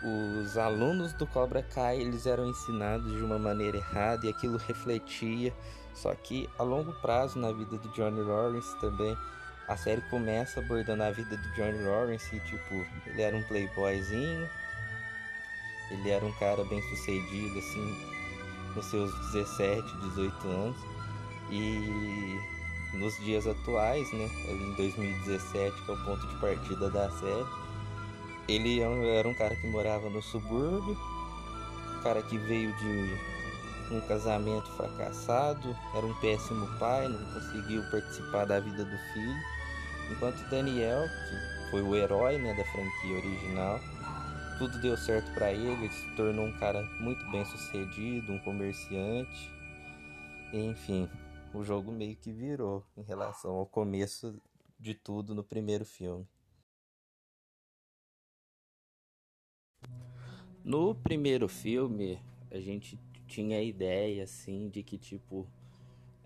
os 0.02 0.56
alunos 0.56 1.12
do 1.12 1.26
Cobra 1.26 1.62
Kai 1.62 2.00
eles 2.00 2.26
eram 2.26 2.46
ensinados 2.46 3.10
de 3.12 3.22
uma 3.22 3.38
maneira 3.38 3.78
errada 3.78 4.26
e 4.26 4.28
aquilo 4.28 4.56
refletia. 4.58 5.52
Só 5.94 6.14
que 6.14 6.48
a 6.58 6.62
longo 6.62 6.92
prazo 7.00 7.38
na 7.38 7.50
vida 7.50 7.78
do 7.78 7.88
Johnny 7.88 8.20
Lawrence 8.20 8.78
também 8.80 9.16
a 9.66 9.76
série 9.76 10.02
começa 10.02 10.60
abordando 10.60 11.02
a 11.02 11.10
vida 11.10 11.36
do 11.36 11.52
Johnny 11.54 11.82
Lawrence 11.82 12.36
e 12.36 12.40
tipo 12.40 12.74
ele 13.06 13.22
era 13.22 13.36
um 13.36 13.42
playboyzinho, 13.44 14.48
ele 15.90 16.10
era 16.10 16.24
um 16.24 16.32
cara 16.34 16.62
bem 16.64 16.80
sucedido 16.82 17.58
assim 17.58 18.16
nos 18.76 18.86
seus 18.86 19.12
17, 19.32 19.96
18 20.10 20.48
anos 20.48 20.76
e 21.50 22.38
nos 22.96 23.16
dias 23.18 23.46
atuais, 23.46 24.10
né, 24.12 24.30
ali 24.48 24.64
em 24.64 24.72
2017 24.74 25.82
que 25.82 25.90
é 25.90 25.94
o 25.94 26.04
ponto 26.04 26.26
de 26.26 26.36
partida 26.36 26.90
da 26.90 27.10
série 27.10 27.66
ele 28.48 28.80
é 28.80 29.18
era 29.18 29.28
um 29.28 29.34
cara 29.34 29.56
que 29.56 29.66
morava 29.66 30.08
no 30.08 30.22
subúrbio, 30.22 30.96
um 31.98 32.02
cara 32.02 32.22
que 32.22 32.38
veio 32.38 32.72
de 32.76 33.94
um 33.94 34.00
casamento 34.02 34.70
fracassado, 34.72 35.76
era 35.94 36.06
um 36.06 36.14
péssimo 36.14 36.66
pai, 36.78 37.08
não 37.08 37.18
conseguiu 37.32 37.82
participar 37.90 38.44
da 38.44 38.60
vida 38.60 38.84
do 38.84 38.98
filho. 39.12 39.36
Enquanto 40.10 40.48
Daniel, 40.48 41.08
que 41.08 41.70
foi 41.70 41.82
o 41.82 41.96
herói 41.96 42.38
né, 42.38 42.54
da 42.54 42.64
franquia 42.64 43.16
original, 43.16 43.80
tudo 44.58 44.80
deu 44.80 44.96
certo 44.96 45.32
para 45.34 45.52
ele, 45.52 45.66
ele 45.66 45.90
se 45.90 46.08
tornou 46.14 46.46
um 46.46 46.58
cara 46.58 46.82
muito 47.00 47.28
bem 47.30 47.44
sucedido, 47.44 48.32
um 48.32 48.38
comerciante. 48.38 49.52
Enfim, 50.52 51.08
o 51.56 51.64
jogo 51.64 51.90
meio 51.90 52.14
que 52.14 52.30
virou 52.30 52.84
em 52.96 53.02
relação 53.02 53.52
ao 53.52 53.66
começo 53.66 54.38
de 54.78 54.94
tudo 54.94 55.34
no 55.34 55.42
primeiro 55.42 55.86
filme. 55.86 56.28
No 60.62 60.94
primeiro 60.94 61.48
filme, 61.48 62.20
a 62.50 62.60
gente 62.60 62.98
tinha 63.26 63.58
a 63.58 63.62
ideia 63.62 64.24
assim 64.24 64.68
de 64.68 64.82
que 64.82 64.98
tipo 64.98 65.48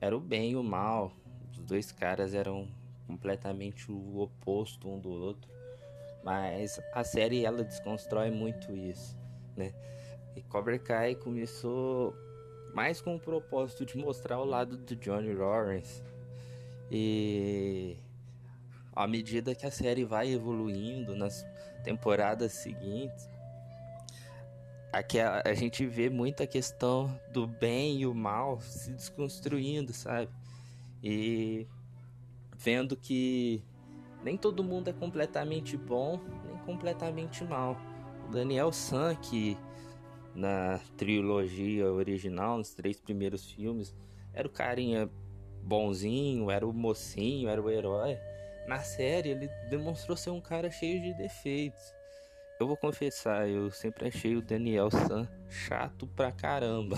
era 0.01 0.17
o 0.17 0.21
bem 0.21 0.53
e 0.53 0.57
o 0.57 0.65
mal. 0.65 1.13
Os 1.53 1.59
dois 1.59 1.93
caras 1.93 2.35
eram 2.35 2.69
completamente 3.07 3.91
o 3.91 4.19
oposto 4.19 4.89
um 4.89 4.99
do 4.99 5.11
outro. 5.11 5.49
Mas 6.25 6.81
a 6.93 7.05
série 7.05 7.45
ela 7.45 7.63
desconstrói 7.63 8.31
muito 8.31 8.77
isso, 8.77 9.17
né? 9.57 9.73
E 10.35 10.43
Cobra 10.43 10.79
Kai 10.79 11.15
começou 11.15 12.15
mais 12.75 13.01
com 13.01 13.17
o 13.17 13.21
propósito 13.21 13.85
de 13.85 13.97
mostrar 13.97 14.39
o 14.39 14.45
lado 14.45 14.77
do 14.77 14.97
Johnny 14.97 15.33
Lawrence. 15.33 16.03
E 16.91 17.97
à 18.93 19.07
medida 19.07 19.55
que 19.55 19.67
a 19.67 19.71
série 19.71 20.05
vai 20.05 20.33
evoluindo 20.33 21.15
nas 21.15 21.47
temporadas 21.85 22.53
seguintes, 22.53 23.29
aqui 24.93 25.19
a, 25.21 25.43
a, 25.45 25.55
gente 25.55 25.87
vê 25.87 26.11
muita 26.11 26.47
questão 26.47 27.19
do 27.33 27.47
bem 27.47 28.01
e 28.01 28.07
o 28.07 28.15
mal 28.15 28.61
se 28.61 28.93
desconstruindo, 28.93 29.93
sabe? 29.93 30.29
E 31.03 31.67
vendo 32.57 32.97
que 32.97 33.63
nem 34.23 34.37
todo 34.37 34.65
mundo 34.65 34.89
é 34.89 34.93
completamente 34.93 35.77
bom, 35.77 36.21
nem 36.45 36.59
completamente 36.59 37.45
mal. 37.45 37.77
O 38.29 38.33
Daniel 38.33 38.73
San, 38.73 39.15
que 39.15 39.57
na 40.35 40.81
trilogia 40.97 41.91
original, 41.91 42.59
nos 42.59 42.75
três 42.75 43.01
primeiros 43.01 43.51
filmes, 43.51 43.95
era 44.33 44.47
o 44.47 44.51
carinha 44.51 45.11
bonzinho, 45.63 46.51
era 46.51 46.67
o 46.67 46.73
mocinho, 46.73 47.49
era 47.49 47.61
o 47.61 47.71
herói. 47.71 48.19
Na 48.67 48.81
série, 48.81 49.31
ele 49.31 49.49
demonstrou 49.69 50.17
ser 50.17 50.31
um 50.31 50.41
cara 50.41 50.71
cheio 50.71 51.01
de 51.01 51.15
defeitos. 51.15 51.95
Eu 52.59 52.67
vou 52.67 52.77
confessar, 52.77 53.49
eu 53.49 53.71
sempre 53.71 54.09
achei 54.09 54.37
o 54.37 54.43
Daniel 54.43 54.91
San 54.91 55.27
chato 55.49 56.07
pra 56.09 56.31
caramba. 56.31 56.97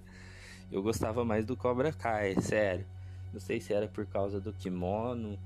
eu 0.72 0.82
gostava 0.82 1.24
mais 1.24 1.46
do 1.46 1.56
Cobra 1.56 1.92
Kai, 1.92 2.34
sério. 2.40 2.84
Não 3.32 3.40
sei 3.40 3.60
se 3.60 3.72
era 3.72 3.86
por 3.86 4.06
causa 4.06 4.40
do 4.40 4.52
kimono. 4.52 5.38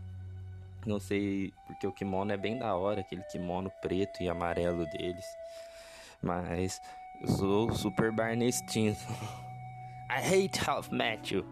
Não 0.86 0.98
sei, 0.98 1.52
porque 1.66 1.86
o 1.86 1.92
kimono 1.92 2.32
é 2.32 2.36
bem 2.36 2.58
da 2.58 2.74
hora, 2.74 3.02
aquele 3.02 3.22
kimono 3.24 3.70
preto 3.82 4.22
e 4.22 4.28
amarelo 4.28 4.84
deles. 4.86 5.26
Mas 6.20 6.80
eu 7.22 7.28
sou 7.28 7.72
super 7.72 8.10
Barney 8.10 8.52
Stinson. 8.52 9.12
I 10.10 10.20
hate 10.20 10.58
Half 10.68 10.90
Matthew. 10.90 11.44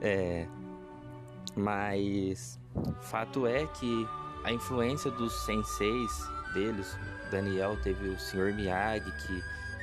É, 0.00 0.46
mas 1.56 2.58
fato 3.02 3.46
é 3.46 3.66
que 3.66 4.08
a 4.44 4.52
influência 4.52 5.10
dos 5.10 5.32
senseis 5.44 6.10
deles. 6.52 6.96
Daniel 7.30 7.76
teve 7.82 8.10
o 8.10 8.18
Sr. 8.18 8.54
Miyagi, 8.54 9.10
que 9.10 9.42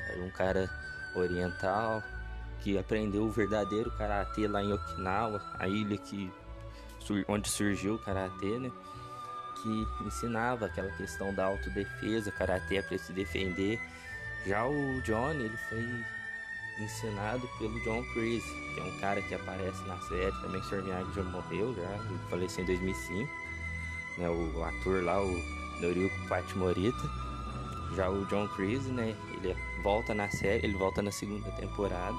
era 0.10 0.24
um 0.24 0.30
cara 0.30 0.70
oriental, 1.16 2.02
que 2.62 2.78
aprendeu 2.78 3.24
o 3.24 3.30
verdadeiro 3.30 3.92
karatê 3.98 4.48
lá 4.48 4.64
em 4.64 4.72
Okinawa, 4.72 5.42
a 5.60 5.68
ilha 5.68 5.98
que 5.98 6.32
onde 7.28 7.50
surgiu 7.50 7.96
o 7.96 8.00
karatê, 8.00 8.60
né? 8.60 8.72
Que 9.62 10.06
ensinava 10.06 10.68
aquela 10.68 10.92
questão 10.92 11.34
da 11.34 11.46
autodefesa, 11.46 12.32
karatê 12.32 12.78
é 12.78 12.82
para 12.82 12.98
se 12.98 13.12
defender. 13.12 13.80
Já 14.46 14.66
o 14.66 15.02
Johnny, 15.02 15.44
ele 15.44 15.58
foi 15.70 15.86
ensinado 16.84 17.48
pelo 17.60 17.80
John 17.82 18.04
Kreese, 18.14 18.50
que 18.74 18.80
é 18.80 18.84
um 18.84 19.00
cara 19.00 19.22
que 19.22 19.36
aparece 19.36 19.84
na 19.88 19.98
série, 20.02 20.32
também 20.42 20.60
o 20.60 20.64
Sr. 20.64 20.84
Miyagi 20.84 21.14
já 21.14 21.24
morreu, 21.24 21.76
já, 21.76 22.28
faleceu 22.30 22.64
em 22.64 22.68
2005, 22.68 23.30
né? 24.18 24.30
O 24.30 24.64
ator 24.64 25.04
lá, 25.04 25.22
o 25.22 25.62
Noriko 25.80 26.16
Morita. 26.56 27.22
Já 27.96 28.10
o 28.10 28.26
John 28.28 28.48
Kreese, 28.48 28.90
né? 28.90 29.16
Ele 29.34 29.56
volta 29.84 30.14
na 30.14 30.30
série, 30.30 30.66
ele 30.66 30.78
volta 30.78 31.02
na 31.02 31.12
segunda 31.12 31.52
temporada. 31.52 32.16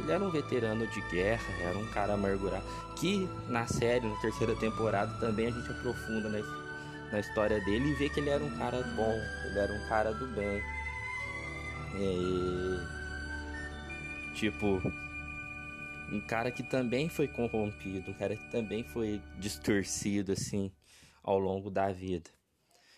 Ele 0.00 0.10
era 0.10 0.24
um 0.24 0.30
veterano 0.30 0.86
de 0.86 1.00
guerra, 1.02 1.44
era 1.60 1.76
um 1.76 1.86
cara 1.88 2.14
amargurado. 2.14 2.64
Que 2.96 3.28
na 3.46 3.66
série, 3.66 4.06
na 4.06 4.16
terceira 4.16 4.54
temporada, 4.56 5.12
também 5.20 5.48
a 5.48 5.50
gente 5.50 5.70
aprofunda 5.70 6.30
na, 6.30 6.38
na 7.12 7.20
história 7.20 7.60
dele 7.60 7.90
e 7.90 7.94
vê 7.94 8.08
que 8.08 8.20
ele 8.20 8.30
era 8.30 8.42
um 8.42 8.56
cara 8.56 8.82
bom, 8.96 9.20
ele 9.44 9.58
era 9.58 9.72
um 9.72 9.88
cara 9.88 10.12
do 10.14 10.26
bem. 10.28 10.62
E, 11.94 12.78
tipo, 14.34 14.80
um 16.10 16.20
cara 16.20 16.50
que 16.50 16.62
também 16.62 17.08
foi 17.08 17.28
corrompido, 17.28 18.10
um 18.10 18.14
cara 18.14 18.36
que 18.36 18.50
também 18.50 18.82
foi 18.84 19.20
distorcido 19.38 20.32
assim 20.32 20.72
ao 21.22 21.38
longo 21.38 21.70
da 21.70 21.92
vida. 21.92 22.30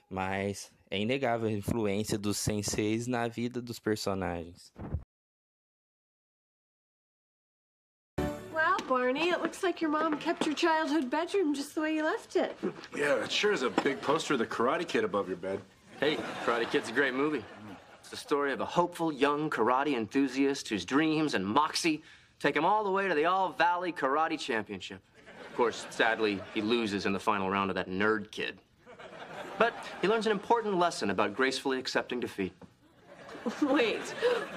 Mas 0.08 0.72
é 0.90 0.98
inegável 0.98 1.48
a 1.48 1.52
influência 1.52 2.18
dos 2.18 2.36
senseis 2.36 3.06
na 3.06 3.26
vida 3.26 3.60
dos 3.60 3.78
personagens. 3.78 4.72
Well, 8.52 8.76
Barney, 8.86 9.30
it 9.30 9.40
looks 9.42 9.62
like 9.62 9.82
your 9.82 9.90
mom 9.90 10.16
kept 10.18 10.46
your 10.46 10.54
childhood 10.54 11.10
bedroom 11.10 11.54
just 11.54 11.74
the 11.74 11.80
way 11.80 11.96
you 11.96 12.04
left 12.04 12.36
it. 12.36 12.54
Yeah, 12.96 13.24
it 13.24 13.32
sure 13.32 13.52
is 13.52 13.62
a 13.62 13.70
big 13.82 14.00
poster 14.00 14.34
of 14.34 14.38
the 14.38 14.46
Karate 14.46 14.86
Kid 14.86 15.04
above 15.04 15.28
your 15.28 15.36
bed. 15.36 15.60
Hey, 15.98 16.16
Karate 16.44 16.70
Kid's 16.70 16.90
a 16.90 16.92
great 16.92 17.14
movie. 17.14 17.44
It's 18.04 18.11
the 18.11 18.16
story 18.18 18.52
of 18.52 18.61
a 18.61 18.66
hopeful 18.66 19.11
young 19.11 19.49
karate 19.49 19.96
enthusiast 19.96 20.68
whose 20.68 20.84
dreams 20.84 21.32
and 21.32 21.42
moxie 21.42 22.02
take 22.38 22.54
him 22.54 22.62
all 22.62 22.84
the 22.84 22.90
way 22.90 23.08
to 23.08 23.14
the 23.14 23.25
All 23.25 23.52
Valley 23.52 23.92
Karate 23.94 24.38
Championship. 24.38 25.00
Of 25.40 25.56
course, 25.56 25.87
sadly, 25.88 26.38
he 26.52 26.61
loses 26.61 27.06
in 27.06 27.14
the 27.14 27.18
final 27.18 27.49
round 27.49 27.70
of 27.70 27.76
that 27.76 27.88
nerd 27.88 28.30
kid. 28.30 28.58
But 29.56 29.73
he 30.02 30.08
learns 30.08 30.26
an 30.26 30.32
important 30.32 30.76
lesson 30.76 31.08
about 31.08 31.34
gracefully 31.34 31.78
accepting 31.78 32.20
defeat. 32.20 32.52
Wait, 33.62 34.02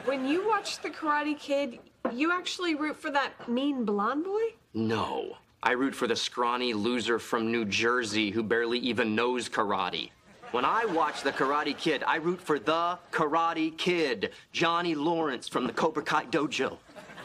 when 0.04 0.28
you 0.28 0.46
watch 0.46 0.82
The 0.82 0.90
Karate 0.90 1.40
Kid, 1.40 1.80
you 2.14 2.34
actually 2.34 2.76
root 2.76 2.98
for 2.98 3.12
that 3.12 3.48
mean 3.48 3.86
blonde 3.86 4.26
boy? 4.26 4.42
No. 4.74 5.38
I 5.64 5.72
root 5.72 5.96
for 5.96 6.08
the 6.08 6.18
scrawny 6.18 6.74
loser 6.74 7.18
from 7.18 7.50
New 7.50 7.64
Jersey 7.64 8.30
who 8.30 8.44
barely 8.44 8.80
even 8.80 9.16
knows 9.16 9.48
karate. 9.48 10.10
When 10.52 10.64
I 10.64 10.86
watch 10.86 11.24
The 11.24 11.34
Karate 11.34 11.78
Kid, 11.78 12.04
I 12.08 12.18
root 12.18 12.42
for 12.42 12.58
the 12.58 12.98
Karate 13.12 13.78
Kid, 13.78 14.32
Johnny 14.54 14.96
Lawrence 14.96 15.50
from 15.50 15.68
the 15.68 15.74
Cobra 15.74 16.02
Kai 16.02 16.26
Dojo. 16.26 16.78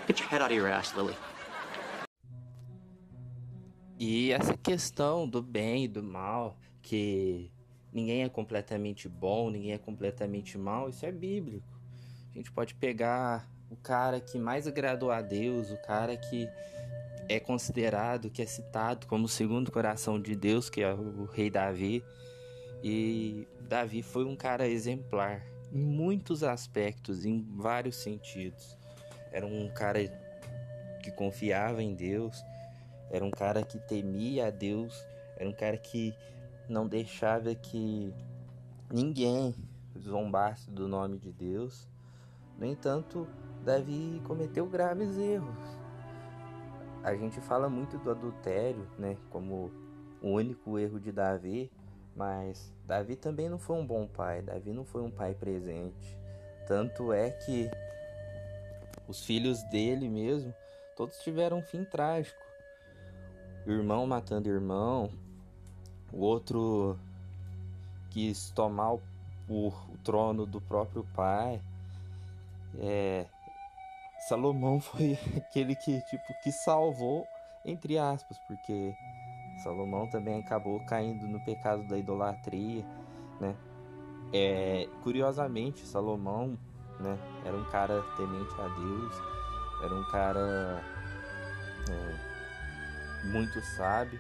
Get 0.09 0.19
your 0.19 0.29
head 0.29 0.43
out 0.43 0.51
of 0.51 0.57
your 0.57 0.67
ass, 0.67 0.93
Lily. 0.97 1.15
E 3.97 4.33
essa 4.33 4.57
questão 4.57 5.29
do 5.29 5.41
bem 5.41 5.85
e 5.85 5.89
do 5.89 6.03
mal, 6.03 6.59
que 6.83 7.49
ninguém 7.93 8.25
é 8.25 8.29
completamente 8.29 9.09
bom, 9.09 9.51
ninguém 9.51 9.73
é 9.73 9.79
completamente 9.79 10.59
mal, 10.59 10.89
isso 10.89 11.07
é 11.07 11.13
bíblico. 11.13 11.73
a 12.33 12.39
gente 12.39 12.51
pode 12.51 12.75
pegar 12.75 13.49
o 13.71 13.77
cara 13.77 14.21
que 14.21 14.37
mais 14.37 14.67
agradou 14.67 15.13
a 15.13 15.23
Deus, 15.23 15.71
o 15.71 15.77
cara 15.83 16.17
que 16.17 16.49
é 17.29 17.39
considerado, 17.39 18.31
que 18.31 18.43
é 18.43 18.47
citado 18.47 19.07
como 19.07 19.27
o 19.27 19.29
segundo 19.29 19.71
coração 19.71 20.21
de 20.21 20.35
Deus, 20.35 20.69
que 20.69 20.83
é 20.83 20.93
o 20.93 21.27
rei 21.27 21.49
Davi. 21.51 22.03
E 22.83 23.47
Davi 23.61 24.03
foi 24.03 24.25
um 24.25 24.35
cara 24.35 24.67
exemplar 24.67 25.43
em 25.73 25.81
muitos 25.81 26.43
aspectos, 26.43 27.25
em 27.25 27.41
vários 27.57 27.97
sentidos. 27.97 28.77
Era 29.31 29.47
um 29.47 29.69
cara 29.69 30.01
que 31.03 31.11
confiava 31.13 31.83
em 31.83 31.95
Deus, 31.95 32.45
era 33.11 33.25
um 33.25 33.31
cara 33.31 33.63
que 33.63 33.79
temia 33.79 34.49
a 34.49 34.51
Deus, 34.51 35.07
era 35.37 35.49
um 35.49 35.53
cara 35.53 35.77
que 35.77 36.15
não 36.69 36.87
deixava 36.87 37.55
que 37.55 38.13
ninguém 38.91 39.55
zombasse 39.99 40.71
do 40.71 40.89
nome 40.89 41.19
de 41.19 41.33
Deus. 41.33 41.89
No 42.59 42.67
entanto, 42.67 43.27
Davi 43.65 44.21
cometeu 44.25 44.67
graves 44.67 45.17
erros. 45.17 45.79
A 47.03 47.15
gente 47.15 47.41
fala 47.41 47.69
muito 47.69 47.99
do 47.99 48.11
adultério, 48.11 48.87
né, 48.99 49.17
como 49.31 49.71
o 50.21 50.29
único 50.29 50.79
erro 50.79 51.01
de 51.01 51.11
Davi, 51.11 51.71
mas 52.15 52.73
Davi 52.85 53.17
também 53.17 53.49
não 53.49 53.59
foi 53.59 53.77
um 53.77 53.87
bom 53.87 54.07
pai. 54.07 54.43
Davi 54.43 54.73
não 54.73 54.85
foi 54.85 55.03
um 55.03 55.11
pai 55.11 55.35
presente. 55.35 56.17
Tanto 56.67 57.13
é 57.13 57.31
que 57.31 57.71
os 59.09 59.25
filhos 59.25 59.63
dele 59.65 60.09
mesmo, 60.09 60.55
todos 60.97 61.19
tiveram 61.19 61.59
um 61.59 61.63
fim 61.63 61.85
trágico. 61.85 62.41
irmão 63.67 64.07
matando 64.07 64.49
irmão, 64.49 65.11
o 66.13 66.21
outro 66.21 66.99
quis 68.11 68.51
tomar 68.51 68.95
o, 68.95 69.03
o, 69.49 69.69
o 69.69 69.99
trono 70.05 70.47
do 70.47 70.61
próprio 70.61 71.07
pai. 71.15 71.61
É, 72.79 73.27
Salomão 74.29 74.81
foi 74.83 75.19
aquele 75.37 75.75
que 75.75 76.01
tipo 76.03 76.43
que 76.43 76.53
salvou 76.53 77.27
entre 77.65 77.99
aspas, 77.99 78.37
porque 78.47 78.95
Salomão 79.63 80.07
também 80.07 80.41
acabou 80.41 80.81
caindo 80.81 81.27
no 81.29 81.41
pecado 81.41 81.85
da 81.85 81.97
idolatria, 81.97 82.85
né? 83.41 83.55
É, 84.33 84.89
curiosamente, 85.03 85.87
Salomão, 85.87 86.59
né, 86.99 87.19
era 87.45 87.57
um 87.57 87.65
cara 87.65 88.03
temente 88.17 88.55
a 88.61 88.69
Deus, 88.69 89.15
era 89.83 89.95
um 89.95 90.05
cara 90.05 90.83
é, 91.91 93.27
muito 93.29 93.61
sábio, 93.77 94.19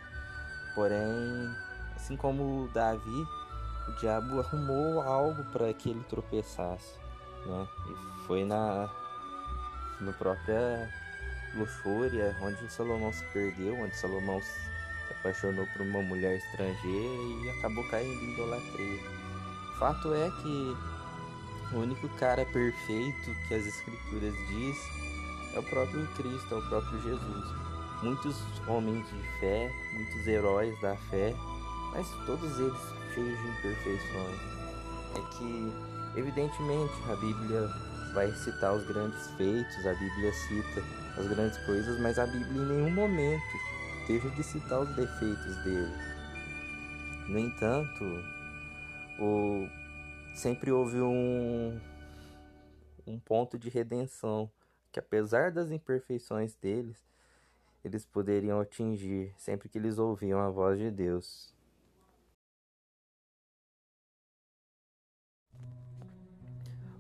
porém, 0.75 1.01
assim 1.97 2.17
como 2.17 2.69
Davi, 2.75 3.27
o 3.89 3.93
diabo 4.01 4.41
arrumou 4.41 5.01
algo 5.03 5.45
para 5.47 5.73
que 5.73 5.91
ele 5.91 6.05
tropeçasse, 6.05 6.99
né? 7.47 7.67
E 7.89 8.27
foi 8.27 8.45
na 8.45 8.89
no 10.01 10.13
própria 10.13 10.91
luxúria 11.55 12.37
onde 12.43 12.71
Salomão 12.71 13.13
se 13.13 13.25
perdeu, 13.33 13.79
onde 13.81 13.97
Salomão 13.97 14.41
se 15.13 15.19
apaixonou 15.21 15.67
por 15.69 15.83
uma 15.83 16.03
mulher 16.03 16.37
estrangeira 16.37 17.23
e 17.45 17.51
acabou 17.59 17.85
caindo 17.89 18.25
em 18.25 18.33
idolatria. 18.33 19.01
Fato 19.79 20.13
é 20.15 20.31
que 20.43 20.77
o 21.75 21.81
único 21.81 22.09
cara 22.11 22.45
perfeito 22.47 23.35
que 23.49 23.55
as 23.55 23.67
escrituras 23.67 24.35
diz 24.49 24.77
é 25.55 25.59
o 25.59 25.63
próprio 25.63 26.07
Cristo, 26.17 26.55
é 26.55 26.59
o 26.59 26.69
próprio 26.69 27.03
Jesus. 27.03 27.63
Muitos 28.03 28.37
homens 28.67 29.07
de 29.09 29.41
fé, 29.41 29.71
muitos 29.93 30.27
heróis 30.27 30.81
da 30.81 30.97
fé, 30.97 31.35
mas 31.93 32.09
todos 32.27 32.59
eles 32.59 32.81
cheios 33.15 33.39
de 33.39 33.49
imperfeições. 33.49 34.41
É 35.15 35.37
que, 35.37 35.73
evidentemente, 36.17 36.95
a 37.11 37.17
Bíblia 37.17 37.69
vai 38.15 38.31
citar 38.33 38.75
os 38.75 38.85
grandes 38.87 39.31
feitos, 39.37 39.87
a 39.87 39.95
Bíblia 39.95 40.33
cita 40.33 40.83
as 41.17 41.27
grandes 41.29 41.59
coisas, 41.67 42.01
mas 42.01 42.19
a 42.19 42.27
Bíblia 42.27 42.63
em 42.63 42.67
nenhum 42.67 42.91
momento 42.91 43.72
deixa 44.07 44.29
de 44.31 44.43
citar 44.43 44.81
os 44.81 44.95
defeitos 44.95 45.57
dele. 45.65 45.93
No 47.29 47.39
entanto, 47.39 48.05
o, 49.19 49.69
sempre 50.35 50.73
houve 50.73 51.01
um, 51.01 51.81
um 53.07 53.19
ponto 53.19 53.59
de 53.59 53.69
redenção 53.69 54.51
que, 54.91 54.99
apesar 54.99 55.53
das 55.53 55.71
imperfeições 55.71 56.55
deles, 56.55 57.03
eles 57.85 58.05
poderiam 58.05 58.61
atingir 58.61 59.35
sempre 59.37 59.69
que 59.69 59.79
eles 59.79 59.99
ouviam 59.99 60.41
a 60.41 60.51
voz 60.51 60.79
de 60.79 60.91
Deus. 60.91 61.53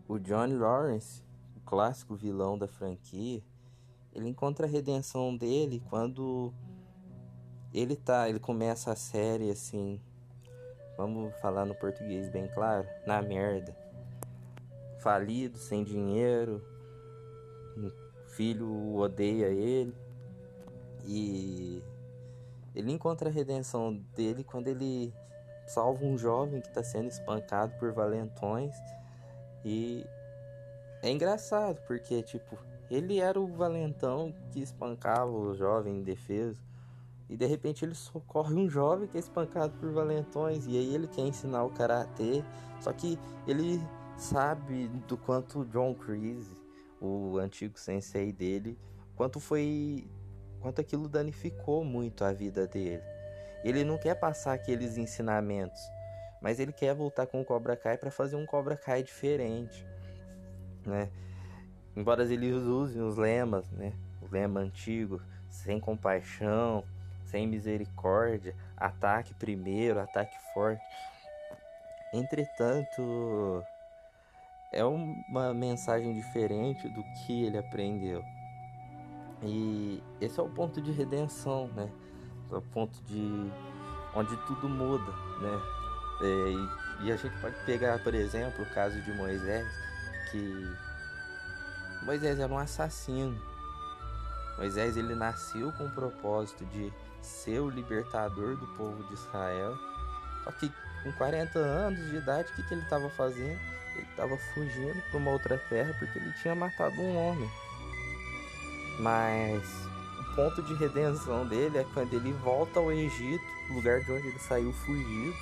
O 0.08 0.18
Johnny 0.18 0.54
Lawrence, 0.54 1.22
o 1.56 1.60
clássico 1.60 2.14
vilão 2.14 2.58
da 2.58 2.68
franquia, 2.68 3.42
ele 4.12 4.28
encontra 4.28 4.66
a 4.66 4.68
redenção 4.68 5.36
dele 5.36 5.82
quando 5.88 6.52
ele 7.72 7.96
tá, 7.96 8.28
ele 8.28 8.38
começa 8.38 8.92
a 8.92 8.96
série 8.96 9.50
assim, 9.50 10.00
vamos 10.96 11.35
falar 11.40 11.64
no 11.64 11.74
português 11.74 12.28
bem 12.28 12.48
claro, 12.48 12.87
na 13.06 13.22
merda. 13.22 13.76
Falido, 15.00 15.58
sem 15.58 15.82
dinheiro, 15.82 16.62
o 17.76 17.90
filho 18.28 18.94
odeia 18.96 19.46
ele 19.46 19.94
e 21.04 21.82
ele 22.74 22.92
encontra 22.92 23.28
a 23.28 23.32
redenção 23.32 23.94
dele 24.14 24.44
quando 24.44 24.68
ele 24.68 25.12
salva 25.66 26.04
um 26.04 26.16
jovem 26.16 26.61
que 26.61 26.68
está 26.68 26.82
sendo 26.82 27.08
espancado 27.08 27.74
por 27.78 27.92
valentões 27.92 28.74
e 29.64 30.06
é 31.02 31.11
engraçado 31.11 31.80
porque 31.87 32.22
tipo 32.22 32.58
ele 32.90 33.20
era 33.20 33.40
o 33.40 33.46
valentão 33.46 34.35
que 34.50 34.61
espancava 34.61 35.30
o 35.30 35.54
jovem 35.54 35.96
indefeso. 35.96 36.62
E 37.33 37.37
de 37.37 37.47
repente 37.47 37.83
ele 37.83 37.95
socorre 37.95 38.55
um 38.55 38.68
jovem 38.68 39.09
que 39.09 39.16
é 39.16 39.21
espancado 39.21 39.73
por 39.79 39.90
valentões. 39.90 40.66
E 40.66 40.77
aí 40.77 40.95
ele 40.95 41.09
quer 41.09 41.23
ensinar 41.23 41.64
o 41.64 41.71
karatê. 41.71 42.45
Só 42.79 42.92
que 42.92 43.18
ele 43.47 43.81
sabe 44.18 44.87
do 45.09 45.16
quanto 45.16 45.64
John 45.64 45.95
Creasy, 45.95 46.55
o 47.01 47.38
antigo 47.38 47.79
sensei 47.79 48.33
dele, 48.33 48.79
quanto 49.16 49.40
foi. 49.40 50.07
quanto 50.61 50.83
aquilo 50.83 51.09
danificou 51.09 51.83
muito 51.83 52.23
a 52.23 52.35
vida 52.35 52.66
dele. 52.66 53.03
Ele 53.64 53.83
não 53.83 53.97
quer 53.97 54.14
passar 54.16 54.53
aqueles 54.53 54.99
ensinamentos, 54.99 55.81
mas 56.42 56.61
ele 56.61 56.73
quer 56.73 56.95
voltar 56.95 57.27
com 57.27 57.40
o 57.40 57.45
Cobra 57.47 57.77
Kai 57.77 57.97
para 57.97 58.11
fazer 58.11 58.37
um 58.37 58.45
Cobra 58.45 58.77
Kai 58.77 59.03
diferente, 59.03 59.87
né? 60.85 61.09
embora 61.97 62.25
eles 62.25 62.57
usem 62.57 63.01
os 63.01 63.16
lemas, 63.16 63.71
né? 63.71 63.95
O 64.21 64.31
lema 64.31 64.61
antigo, 64.61 65.23
sem 65.49 65.81
compaixão, 65.81 66.85
sem 67.33 67.47
misericórdia, 67.47 68.55
ataque 68.77 69.35
primeiro, 69.35 69.99
ataque 69.99 70.37
forte. 70.53 70.85
Entretanto, 72.12 73.64
é 74.71 74.85
uma 74.85 75.55
mensagem 75.55 76.14
diferente 76.14 76.87
do 76.90 77.03
que 77.03 77.47
ele 77.47 77.57
aprendeu. 77.57 78.23
E 79.42 80.03
esse 80.21 80.38
é 80.38 80.42
o 80.42 80.49
ponto 80.49 80.81
de 80.81 80.92
redenção, 80.92 81.68
né? 81.68 81.90
É 82.51 82.55
o 82.55 82.62
ponto 82.62 83.03
de 83.05 83.51
onde 84.14 84.37
tudo 84.47 84.68
muda, 84.68 85.11
né? 85.40 85.61
É, 86.21 87.03
e, 87.03 87.07
e 87.07 87.12
a 87.12 87.16
gente 87.16 87.37
pode 87.40 87.57
pegar, 87.64 87.99
por 88.05 88.14
exemplo, 88.14 88.62
o 88.62 88.75
caso 88.75 89.01
de 89.01 89.12
Moisés, 89.14 89.66
que 90.31 90.77
Moisés 92.05 92.38
era 92.38 92.53
um 92.53 92.59
assassino. 92.59 93.40
Moisés 94.59 94.97
ele 94.99 95.14
nasceu 95.14 95.73
com 95.73 95.87
o 95.87 95.90
propósito 95.90 96.64
de 96.66 96.92
ser 97.22 97.61
o 97.61 97.70
libertador 97.70 98.56
do 98.56 98.66
povo 98.76 99.02
de 99.04 99.14
Israel. 99.14 99.76
Só 100.44 100.52
que 100.52 100.72
com 101.02 101.12
40 101.12 101.58
anos 101.58 102.11
de 102.11 102.16
idade, 102.16 102.50
o 102.50 102.56
que, 102.56 102.62
que 102.64 102.74
ele 102.74 102.82
estava 102.82 103.08
fazendo? 103.11 103.58
Ele 103.94 104.06
estava 104.11 104.37
fugindo 104.54 105.02
para 105.11 105.18
uma 105.18 105.30
outra 105.30 105.58
terra 105.68 105.94
porque 105.98 106.18
ele 106.18 106.32
tinha 106.40 106.54
matado 106.54 107.00
um 107.00 107.16
homem. 107.16 107.50
Mas 108.98 109.62
o 110.20 110.35
ponto 110.35 110.62
de 110.62 110.74
redenção 110.74 111.46
dele 111.46 111.78
é 111.78 111.87
quando 111.92 112.12
ele 112.14 112.32
volta 112.32 112.80
ao 112.80 112.92
Egito, 112.92 113.44
lugar 113.70 114.00
de 114.00 114.12
onde 114.12 114.28
ele 114.28 114.38
saiu 114.38 114.72
fugido, 114.72 115.35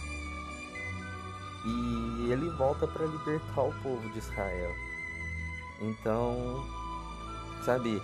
e 1.64 2.30
ele 2.30 2.48
volta 2.50 2.86
para 2.86 3.06
libertar 3.06 3.62
o 3.62 3.72
povo 3.82 4.08
de 4.10 4.18
Israel. 4.18 4.74
Então, 5.80 6.64
sabe, 7.64 8.02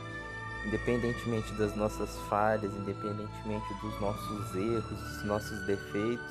independentemente 0.67 1.53
das 1.53 1.77
nossas 1.77 2.11
falhas, 2.29 2.75
independentemente 2.75 3.75
dos 3.81 4.01
nossos 4.01 4.55
erros, 4.55 4.85
dos 4.85 5.25
nossos 5.25 5.67
defeitos, 5.67 6.27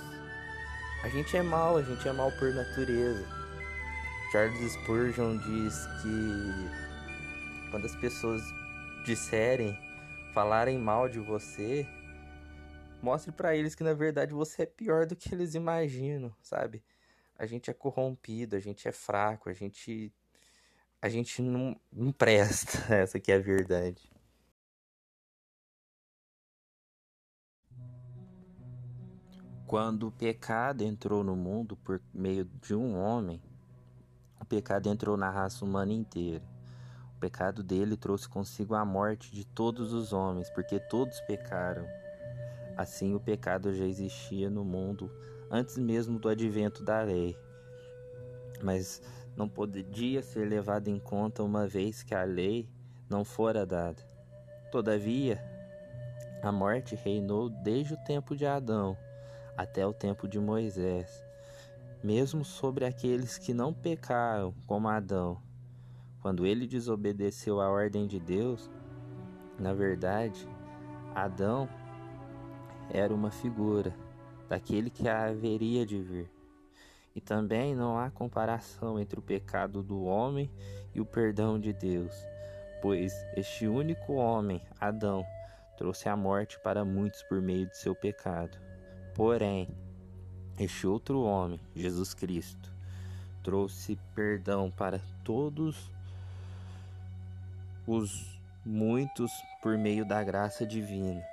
a 1.03 1.09
gente 1.09 1.37
é 1.37 1.41
mal, 1.41 1.77
a 1.77 1.81
gente 1.81 2.07
é 2.07 2.11
mal 2.11 2.31
por 2.33 2.53
natureza. 2.53 3.25
Charles 4.31 4.73
Spurgeon 4.73 5.37
diz 5.37 5.85
que 6.01 7.71
quando 7.71 7.85
as 7.85 7.95
pessoas 7.95 8.41
disserem, 9.05 9.77
falarem 10.33 10.77
mal 10.77 11.07
de 11.07 11.19
você, 11.19 11.87
mostre 13.01 13.31
para 13.31 13.55
eles 13.55 13.75
que 13.75 13.83
na 13.83 13.93
verdade 13.93 14.33
você 14.33 14.63
é 14.63 14.65
pior 14.65 15.05
do 15.05 15.15
que 15.15 15.33
eles 15.33 15.53
imaginam, 15.53 16.35
sabe? 16.41 16.83
A 17.37 17.45
gente 17.45 17.69
é 17.69 17.73
corrompido, 17.73 18.55
a 18.55 18.59
gente 18.59 18.87
é 18.87 18.91
fraco, 18.91 19.49
a 19.49 19.53
gente 19.53 20.11
a 21.01 21.07
gente 21.07 21.41
não, 21.41 21.79
não 21.93 22.11
presta. 22.11 22.79
Essa 22.95 23.17
aqui 23.17 23.31
é 23.31 23.35
a 23.35 23.39
verdade. 23.39 24.14
Quando 29.67 30.07
o 30.07 30.11
pecado 30.11 30.83
entrou 30.83 31.23
no 31.23 31.35
mundo 31.35 31.75
por 31.75 31.99
meio 32.13 32.45
de 32.61 32.75
um 32.75 32.99
homem, 32.99 33.41
o 34.39 34.45
pecado 34.45 34.87
entrou 34.87 35.17
na 35.17 35.31
raça 35.31 35.65
humana 35.65 35.91
inteira. 35.91 36.43
O 37.17 37.19
pecado 37.19 37.63
dele 37.63 37.97
trouxe 37.97 38.29
consigo 38.29 38.75
a 38.75 38.85
morte 38.85 39.31
de 39.31 39.43
todos 39.43 39.91
os 39.91 40.13
homens, 40.13 40.51
porque 40.51 40.79
todos 40.79 41.19
pecaram. 41.21 41.83
Assim, 42.77 43.15
o 43.15 43.19
pecado 43.19 43.73
já 43.73 43.85
existia 43.85 44.51
no 44.51 44.63
mundo 44.63 45.11
antes 45.49 45.79
mesmo 45.79 46.19
do 46.19 46.29
advento 46.29 46.83
da 46.83 47.01
lei, 47.01 47.35
mas 48.61 49.01
não 49.35 49.49
podia 49.49 50.21
ser 50.21 50.47
levado 50.47 50.89
em 50.89 50.99
conta 50.99 51.41
uma 51.41 51.65
vez 51.65 52.03
que 52.03 52.13
a 52.13 52.23
lei 52.23 52.69
não 53.09 53.25
fora 53.25 53.65
dada. 53.65 54.03
Todavia, 54.71 55.43
a 56.43 56.51
morte 56.51 56.93
reinou 56.93 57.49
desde 57.49 57.95
o 57.95 58.03
tempo 58.03 58.35
de 58.35 58.45
Adão 58.45 58.95
até 59.57 59.85
o 59.85 59.93
tempo 59.93 60.27
de 60.27 60.39
Moisés, 60.39 61.23
mesmo 62.03 62.43
sobre 62.43 62.85
aqueles 62.85 63.37
que 63.37 63.53
não 63.53 63.73
pecaram, 63.73 64.53
como 64.67 64.87
Adão. 64.87 65.41
Quando 66.21 66.45
ele 66.45 66.67
desobedeceu 66.67 67.61
à 67.61 67.69
ordem 67.69 68.07
de 68.07 68.19
Deus, 68.19 68.69
na 69.59 69.73
verdade, 69.73 70.47
Adão 71.13 71.69
era 72.91 73.13
uma 73.13 73.31
figura 73.31 73.93
daquele 74.49 74.89
que 74.89 75.07
haveria 75.07 75.85
de 75.85 76.01
vir. 76.01 76.31
E 77.15 77.21
também 77.21 77.73
não 77.73 77.97
há 77.97 78.11
comparação 78.11 78.99
entre 78.99 79.17
o 79.17 79.23
pecado 79.23 79.81
do 79.81 80.03
homem 80.03 80.51
e 80.93 80.99
o 80.99 81.05
perdão 81.05 81.59
de 81.59 81.71
Deus, 81.71 82.13
pois 82.81 83.13
este 83.35 83.67
único 83.67 84.13
homem, 84.13 84.61
Adão, 84.79 85.25
trouxe 85.77 86.09
a 86.09 86.15
morte 86.15 86.59
para 86.59 86.83
muitos 86.83 87.23
por 87.23 87.41
meio 87.41 87.67
de 87.67 87.77
seu 87.77 87.95
pecado. 87.95 88.64
Porém, 89.15 89.69
este 90.59 90.85
outro 90.85 91.21
homem, 91.21 91.57
Jesus 91.73 92.13
Cristo, 92.13 92.69
trouxe 93.41 93.97
perdão 94.13 94.69
para 94.69 94.99
todos 95.23 95.89
os 97.87 98.37
muitos 98.65 99.31
por 99.63 99.77
meio 99.77 100.05
da 100.05 100.21
graça 100.21 100.65
divina. 100.65 101.23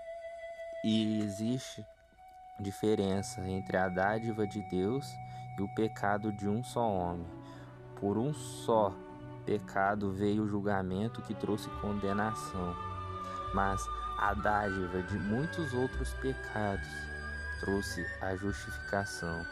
E 0.85 1.23
existe 1.23 1.85
diferença 2.61 3.41
entre 3.41 3.77
a 3.77 3.89
dádiva 3.89 4.47
de 4.47 4.63
Deus 4.71 5.05
e 5.59 5.63
o 5.63 5.75
pecado 5.75 6.31
de 6.31 6.49
um 6.49 6.63
só 6.63 6.89
homem. 6.89 7.27
Por 7.99 8.17
um 8.17 8.33
só 8.33 8.95
pecado 9.45 10.13
veio 10.13 10.45
o 10.45 10.49
julgamento 10.49 11.21
que 11.23 11.35
trouxe 11.35 11.69
condenação, 11.81 12.77
mas 13.53 13.85
a 14.19 14.35
dádiva 14.35 15.03
de 15.03 15.19
muitos 15.19 15.75
outros 15.75 16.15
pecados 16.15 17.12
trouxe 17.63 18.05
a 18.21 18.35
justificação. 18.35 19.47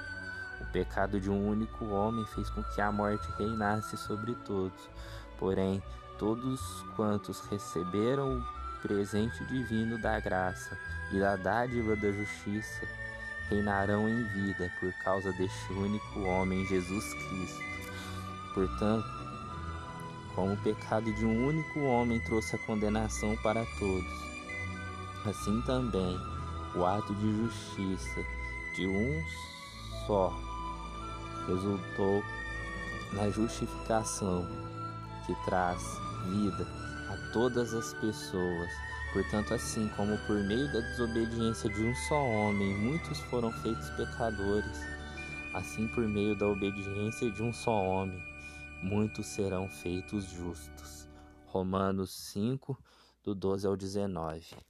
O 0.60 0.64
pecado 0.72 1.20
de 1.20 1.30
um 1.30 1.48
único 1.48 1.86
homem 1.86 2.26
fez 2.26 2.50
com 2.50 2.62
que 2.62 2.80
a 2.80 2.90
morte 2.90 3.26
reinasse 3.38 3.96
sobre 3.96 4.34
todos. 4.34 4.90
Porém, 5.38 5.82
todos 6.18 6.60
quantos 6.96 7.40
receberam 7.46 8.38
o 8.38 8.82
presente 8.82 9.42
divino 9.46 9.96
da 9.96 10.18
graça 10.18 10.76
e 11.12 11.20
da 11.20 11.36
dádiva 11.36 11.94
da 11.96 12.10
justiça 12.10 12.86
reinarão 13.48 14.08
em 14.08 14.22
vida 14.24 14.70
por 14.80 14.92
causa 15.04 15.32
deste 15.32 15.72
único 15.72 16.20
homem, 16.20 16.66
Jesus 16.66 17.14
Cristo. 17.14 17.62
Portanto, 18.54 19.08
como 20.34 20.54
o 20.54 20.62
pecado 20.62 21.12
de 21.14 21.24
um 21.24 21.46
único 21.46 21.80
homem 21.80 22.20
trouxe 22.20 22.56
a 22.56 22.58
condenação 22.66 23.36
para 23.36 23.64
todos, 23.78 24.12
assim 25.24 25.60
também 25.62 26.39
o 26.74 26.84
ato 26.84 27.14
de 27.14 27.36
justiça 27.36 28.24
de 28.74 28.86
um 28.86 29.24
só 30.06 30.32
resultou 31.46 32.22
na 33.12 33.28
justificação 33.30 34.46
que 35.26 35.34
traz 35.44 35.82
vida 36.28 36.66
a 37.08 37.32
todas 37.32 37.74
as 37.74 37.92
pessoas. 37.94 38.70
Portanto, 39.12 39.54
assim 39.54 39.88
como 39.96 40.16
por 40.26 40.36
meio 40.44 40.72
da 40.72 40.80
desobediência 40.80 41.68
de 41.68 41.82
um 41.82 41.94
só 42.08 42.22
homem 42.22 42.76
muitos 42.76 43.18
foram 43.22 43.50
feitos 43.50 43.90
pecadores, 43.90 44.80
assim 45.54 45.88
por 45.88 46.06
meio 46.06 46.36
da 46.38 46.46
obediência 46.46 47.30
de 47.30 47.42
um 47.42 47.52
só 47.52 47.72
homem 47.72 48.30
muitos 48.82 49.26
serão 49.26 49.68
feitos 49.68 50.24
justos. 50.30 51.08
Romanos 51.46 52.10
5, 52.32 52.76
do 53.22 53.34
12 53.34 53.66
ao 53.66 53.76
19. 53.76 54.69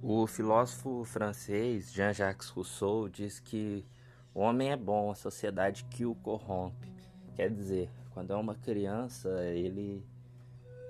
O 0.00 0.28
filósofo 0.28 1.02
francês 1.04 1.92
Jean-Jacques 1.92 2.50
Rousseau 2.50 3.08
diz 3.08 3.40
que 3.40 3.84
o 4.32 4.38
homem 4.38 4.70
é 4.70 4.76
bom, 4.76 5.10
a 5.10 5.14
sociedade 5.16 5.82
que 5.90 6.06
o 6.06 6.14
corrompe. 6.14 6.86
Quer 7.34 7.50
dizer, 7.50 7.90
quando 8.14 8.32
é 8.32 8.36
uma 8.36 8.54
criança, 8.54 9.28
ele 9.42 10.06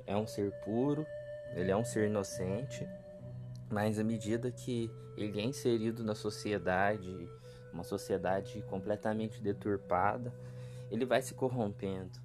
é 0.07 0.15
um 0.15 0.27
ser 0.27 0.53
puro, 0.63 1.07
ele 1.55 1.71
é 1.71 1.77
um 1.77 1.87
ser 1.87 2.09
inocente, 2.09 2.87
mas 3.71 3.99
à 3.99 4.05
medida 4.05 4.51
que 4.51 4.91
ele 5.17 5.41
é 5.41 5.45
inserido 5.45 6.05
na 6.05 6.15
sociedade, 6.15 7.31
uma 7.73 7.85
sociedade 7.85 8.63
completamente 8.69 9.41
deturpada, 9.41 10.31
ele 10.91 11.07
vai 11.07 11.23
se 11.23 11.33
corrompendo. 11.33 12.21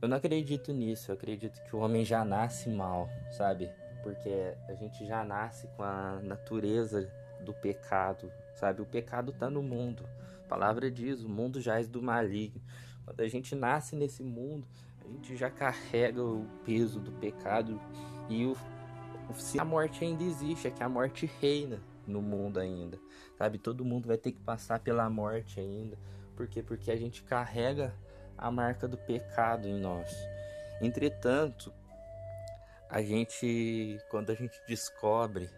Eu 0.00 0.06
não 0.06 0.18
acredito 0.18 0.72
nisso, 0.72 1.10
eu 1.10 1.16
acredito 1.16 1.60
que 1.64 1.74
o 1.74 1.80
homem 1.80 2.04
já 2.04 2.24
nasce 2.24 2.68
mal, 2.68 3.08
sabe? 3.36 3.68
Porque 4.06 4.54
a 4.68 4.74
gente 4.74 5.04
já 5.04 5.24
nasce 5.24 5.66
com 5.76 5.82
a 5.82 6.20
natureza 6.22 7.12
do 7.40 7.52
pecado, 7.52 8.30
sabe? 8.54 8.80
O 8.80 8.86
pecado 8.86 9.32
está 9.32 9.50
no 9.50 9.64
mundo. 9.64 10.08
A 10.44 10.48
palavra 10.48 10.88
diz: 10.88 11.24
o 11.24 11.28
mundo 11.28 11.60
já 11.60 11.80
é 11.80 11.82
do 11.82 12.00
maligno. 12.00 12.62
Quando 13.04 13.20
a 13.20 13.26
gente 13.26 13.56
nasce 13.56 13.96
nesse 13.96 14.22
mundo, 14.22 14.64
a 15.04 15.08
gente 15.08 15.34
já 15.34 15.50
carrega 15.50 16.22
o 16.22 16.46
peso 16.64 17.00
do 17.00 17.10
pecado 17.10 17.80
e 18.28 18.46
o, 18.46 18.56
se 19.34 19.58
a 19.58 19.64
morte 19.64 20.04
ainda 20.04 20.22
existe, 20.22 20.68
é 20.68 20.70
que 20.70 20.84
a 20.84 20.88
morte 20.88 21.28
reina 21.40 21.80
no 22.06 22.22
mundo 22.22 22.60
ainda, 22.60 23.00
sabe? 23.36 23.58
Todo 23.58 23.84
mundo 23.84 24.06
vai 24.06 24.16
ter 24.16 24.30
que 24.30 24.40
passar 24.40 24.78
pela 24.78 25.10
morte 25.10 25.58
ainda. 25.58 25.98
Por 26.36 26.46
quê? 26.46 26.62
Porque 26.62 26.92
a 26.92 26.96
gente 26.96 27.24
carrega 27.24 27.92
a 28.38 28.52
marca 28.52 28.86
do 28.86 28.96
pecado 28.96 29.66
em 29.66 29.80
nós. 29.80 30.16
Entretanto, 30.80 31.72
a 32.88 33.02
gente, 33.02 34.00
quando 34.10 34.30
a 34.30 34.34
gente 34.34 34.60
descobre 34.66 35.50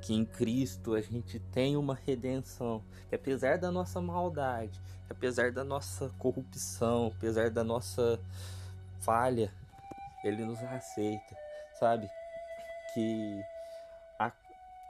que 0.00 0.14
em 0.14 0.24
Cristo 0.24 0.94
a 0.94 1.00
gente 1.00 1.38
tem 1.38 1.76
uma 1.76 1.94
redenção, 1.94 2.82
que 3.08 3.14
apesar 3.14 3.58
da 3.58 3.70
nossa 3.70 4.00
maldade, 4.00 4.80
apesar 5.08 5.52
da 5.52 5.64
nossa 5.64 6.08
corrupção, 6.18 7.12
apesar 7.14 7.50
da 7.50 7.62
nossa 7.62 8.18
falha, 9.00 9.52
Ele 10.24 10.44
nos 10.44 10.62
aceita, 10.62 11.36
sabe? 11.78 12.08
Que 12.94 13.42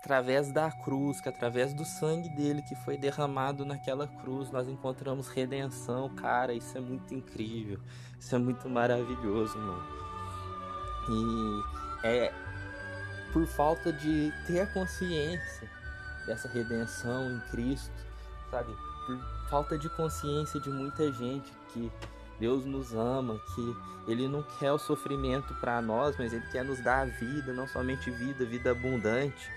através 0.03 0.53
da 0.53 0.71
cruz, 0.71 1.21
que 1.21 1.29
através 1.29 1.75
do 1.75 1.85
sangue 1.85 2.29
dele 2.31 2.62
que 2.62 2.75
foi 2.75 2.97
derramado 2.97 3.64
naquela 3.64 4.07
cruz, 4.07 4.51
nós 4.51 4.69
encontramos 4.69 5.29
redenção, 5.29 6.09
cara, 6.14 6.55
isso 6.55 6.77
é 6.77 6.81
muito 6.81 7.12
incrível, 7.14 7.81
isso 8.19 8.35
é 8.35 8.38
muito 8.38 8.69
maravilhoso, 8.69 9.59
mano. 9.59 10.10
E 11.09 12.07
é 12.07 12.33
por 13.33 13.47
falta 13.47 13.93
de 13.93 14.33
ter 14.47 14.61
a 14.61 14.67
consciência 14.67 15.71
dessa 16.27 16.49
redenção 16.49 17.31
em 17.31 17.41
Cristo, 17.51 17.91
sabe? 18.51 18.73
Por 19.07 19.19
falta 19.49 19.79
de 19.79 19.89
consciência 19.91 20.61
de 20.61 20.71
muita 20.71 21.13
gente 21.13 21.53
que 21.73 21.91
Deus 22.39 22.65
nos 22.65 22.95
ama, 22.95 23.39
que 23.55 23.77
Ele 24.11 24.27
não 24.27 24.43
quer 24.59 24.73
o 24.73 24.79
sofrimento 24.79 25.55
para 25.55 25.81
nós, 25.81 26.17
mas 26.19 26.33
Ele 26.33 26.47
quer 26.51 26.65
nos 26.65 26.83
dar 26.83 27.03
a 27.03 27.05
vida, 27.05 27.53
não 27.53 27.69
somente 27.69 28.11
vida, 28.11 28.45
vida 28.45 28.71
abundante, 28.71 29.51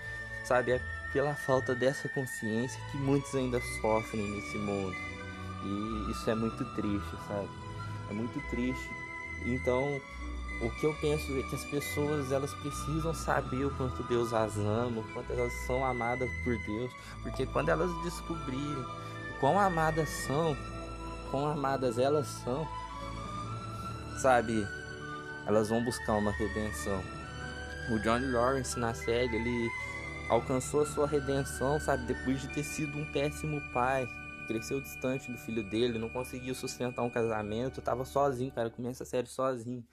sabe? 0.44 0.72
É 0.72 0.80
pela 1.12 1.34
falta 1.34 1.74
dessa 1.74 2.08
consciência 2.08 2.80
que 2.90 2.96
muitos 2.98 3.34
ainda 3.34 3.60
sofrem 3.80 4.30
nesse 4.30 4.58
mundo. 4.58 4.96
E 5.64 6.10
isso 6.10 6.28
é 6.28 6.34
muito 6.34 6.64
triste, 6.74 7.16
sabe? 7.28 7.48
É 8.10 8.12
muito 8.12 8.38
triste. 8.50 8.90
Então, 9.46 10.00
o 10.60 10.70
que 10.70 10.84
eu 10.84 10.94
penso 11.00 11.36
é 11.38 11.42
que 11.42 11.54
as 11.54 11.64
pessoas 11.64 12.30
elas 12.32 12.54
precisam 12.54 13.12
saber 13.12 13.64
o 13.66 13.74
quanto 13.76 14.02
Deus 14.04 14.32
as 14.32 14.56
ama, 14.56 15.00
o 15.00 15.12
quanto 15.12 15.32
elas 15.32 15.52
são 15.66 15.84
amadas 15.84 16.30
por 16.42 16.56
Deus, 16.58 16.92
porque 17.22 17.46
quando 17.46 17.68
elas 17.68 17.90
descobrirem 18.02 18.84
quão 19.40 19.58
amadas 19.58 20.08
são, 20.08 20.56
quão 21.30 21.46
amadas 21.48 21.98
elas 21.98 22.26
são, 22.26 22.66
sabe, 24.20 24.66
elas 25.46 25.68
vão 25.68 25.84
buscar 25.84 26.14
uma 26.14 26.30
redenção. 26.32 27.02
O 27.90 27.98
Johnny 27.98 28.26
Lawrence 28.30 28.78
na 28.78 28.94
série 28.94 29.36
ele 29.36 29.70
alcançou 30.30 30.82
a 30.82 30.86
sua 30.86 31.06
redenção, 31.06 31.78
sabe, 31.78 32.06
depois 32.06 32.40
de 32.40 32.48
ter 32.48 32.62
sido 32.62 32.96
um 32.96 33.04
péssimo 33.12 33.60
pai, 33.72 34.08
cresceu 34.46 34.80
distante 34.80 35.30
do 35.30 35.38
filho 35.38 35.62
dele, 35.62 35.98
não 35.98 36.08
conseguiu 36.08 36.54
sustentar 36.54 37.02
um 37.02 37.10
casamento, 37.10 37.82
tava 37.82 38.04
sozinho, 38.04 38.50
cara, 38.52 38.70
começa 38.70 39.02
a 39.02 39.06
série 39.06 39.26
sozinho. 39.26 39.84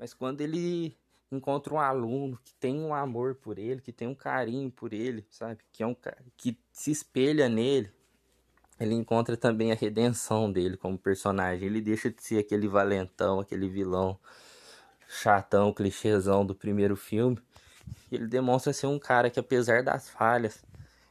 Mas 0.00 0.14
quando 0.14 0.40
ele 0.40 0.96
encontra 1.30 1.74
um 1.74 1.78
aluno 1.78 2.40
que 2.42 2.54
tem 2.54 2.80
um 2.80 2.94
amor 2.94 3.34
por 3.34 3.58
ele, 3.58 3.82
que 3.82 3.92
tem 3.92 4.08
um 4.08 4.14
carinho 4.14 4.70
por 4.70 4.94
ele, 4.94 5.26
sabe? 5.28 5.60
Que 5.70 5.82
é 5.82 5.86
um 5.86 5.94
que 6.38 6.58
se 6.72 6.90
espelha 6.90 7.50
nele, 7.50 7.92
ele 8.80 8.94
encontra 8.94 9.36
também 9.36 9.72
a 9.72 9.74
redenção 9.74 10.50
dele 10.50 10.78
como 10.78 10.96
personagem. 10.96 11.66
Ele 11.66 11.82
deixa 11.82 12.10
de 12.10 12.22
ser 12.22 12.38
aquele 12.38 12.66
valentão, 12.66 13.40
aquele 13.40 13.68
vilão 13.68 14.18
chatão, 15.06 15.70
clichêzão 15.70 16.46
do 16.46 16.54
primeiro 16.54 16.96
filme. 16.96 17.38
Ele 18.10 18.26
demonstra 18.26 18.72
ser 18.72 18.86
um 18.86 18.98
cara 18.98 19.28
que, 19.28 19.38
apesar 19.38 19.82
das 19.82 20.08
falhas, 20.08 20.64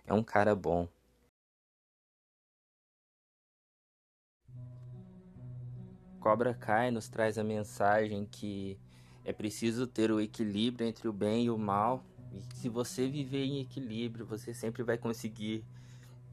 é 0.07 0.13
um 0.15 0.23
cara 0.23 0.55
bom. 0.55 0.87
Cobra 6.19 6.53
Kai 6.53 6.91
nos 6.91 7.07
traz 7.07 7.37
a 7.37 7.43
mensagem 7.43 8.27
que 8.29 8.77
é 9.23 9.31
preciso 9.31 9.87
ter 9.87 10.11
o 10.11 10.19
equilíbrio 10.19 10.87
entre 10.87 11.07
o 11.07 11.13
bem 11.13 11.45
e 11.45 11.49
o 11.49 11.57
mal. 11.57 12.03
E 12.33 12.41
se 12.55 12.69
você 12.69 13.07
viver 13.07 13.45
em 13.45 13.61
equilíbrio, 13.61 14.25
você 14.25 14.53
sempre 14.53 14.83
vai 14.83 14.97
conseguir 14.97 15.63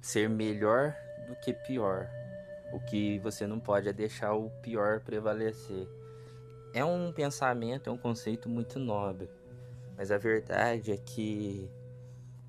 ser 0.00 0.28
melhor 0.28 0.94
do 1.28 1.36
que 1.36 1.52
pior. 1.52 2.08
O 2.72 2.80
que 2.80 3.18
você 3.20 3.46
não 3.46 3.60
pode 3.60 3.88
é 3.88 3.92
deixar 3.92 4.34
o 4.34 4.50
pior 4.60 5.00
prevalecer. 5.00 5.88
É 6.74 6.84
um 6.84 7.12
pensamento, 7.12 7.88
é 7.88 7.92
um 7.92 7.98
conceito 7.98 8.48
muito 8.48 8.78
nobre. 8.78 9.30
Mas 9.96 10.10
a 10.10 10.18
verdade 10.18 10.92
é 10.92 10.96
que 10.96 11.70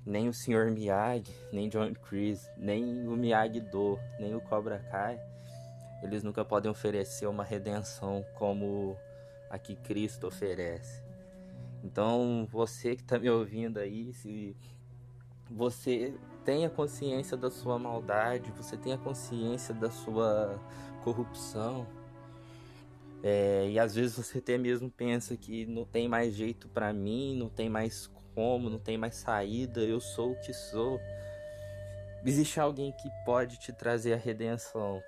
nem 0.04 0.28
o 0.28 0.34
Sr. 0.34 0.70
Miyagi, 0.70 1.32
nem 1.52 1.68
John 1.68 1.94
Chris, 1.94 2.50
nem 2.56 3.06
o 3.06 3.16
Miyagi-Do, 3.16 3.98
nem 4.18 4.34
o 4.34 4.40
Cobra 4.40 4.78
Kai, 4.90 5.20
eles 6.02 6.22
nunca 6.22 6.44
podem 6.44 6.70
oferecer 6.70 7.26
uma 7.26 7.44
redenção 7.44 8.24
como 8.34 8.96
a 9.50 9.58
que 9.58 9.74
Cristo 9.76 10.26
oferece. 10.26 11.02
Então, 11.82 12.46
você 12.50 12.96
que 12.96 13.02
está 13.02 13.18
me 13.18 13.30
ouvindo 13.30 13.78
aí, 13.78 14.12
se 14.12 14.56
você 15.50 16.14
tenha 16.44 16.68
consciência 16.68 17.36
da 17.36 17.50
sua 17.50 17.78
maldade, 17.78 18.50
você 18.52 18.76
tenha 18.76 18.98
consciência 18.98 19.74
da 19.74 19.90
sua 19.90 20.58
corrupção, 21.02 21.86
é, 23.22 23.68
e 23.68 23.78
às 23.78 23.94
vezes 23.94 24.16
você 24.16 24.38
até 24.38 24.56
mesmo 24.56 24.90
pensa 24.90 25.36
que 25.36 25.66
não 25.66 25.84
tem 25.84 26.08
mais 26.08 26.34
jeito 26.34 26.68
para 26.68 26.92
mim, 26.92 27.36
não 27.36 27.48
tem 27.48 27.68
mais 27.68 28.08
como, 28.34 28.70
não 28.70 28.78
tem 28.78 28.96
mais 28.96 29.16
saída, 29.16 29.80
eu 29.80 30.00
sou 30.00 30.32
o 30.32 30.40
que 30.40 30.52
sou. 30.52 31.00
Existe 32.24 32.60
alguém 32.60 32.92
que 32.92 33.08
pode 33.24 33.58
te 33.58 33.72
trazer 33.72 34.12
a 34.12 34.16
redenção, 34.16 35.02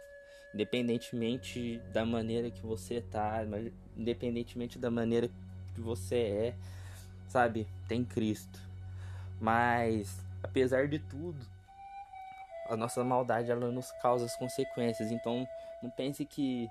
independentemente 0.55 1.79
da 1.93 2.05
maneira 2.05 2.51
que 2.51 2.63
você 2.63 3.01
tá, 3.01 3.41
independentemente 3.97 4.79
da 4.79 4.91
maneira 4.91 5.29
que 5.75 5.81
você 5.81 6.17
é, 6.17 6.55
sabe? 7.29 7.67
Tem 7.89 8.05
Cristo. 8.05 8.59
Mas 9.41 10.19
apesar 10.43 10.89
de 10.89 10.99
tudo, 10.99 11.39
a 12.69 12.77
nossa 12.77 13.03
maldade 13.03 13.51
ela 13.51 13.71
nos 13.71 13.91
causa 14.03 14.27
as 14.27 14.37
consequências. 14.37 15.11
Então, 15.11 15.47
não 15.83 15.91
pense 15.91 16.25
que 16.25 16.69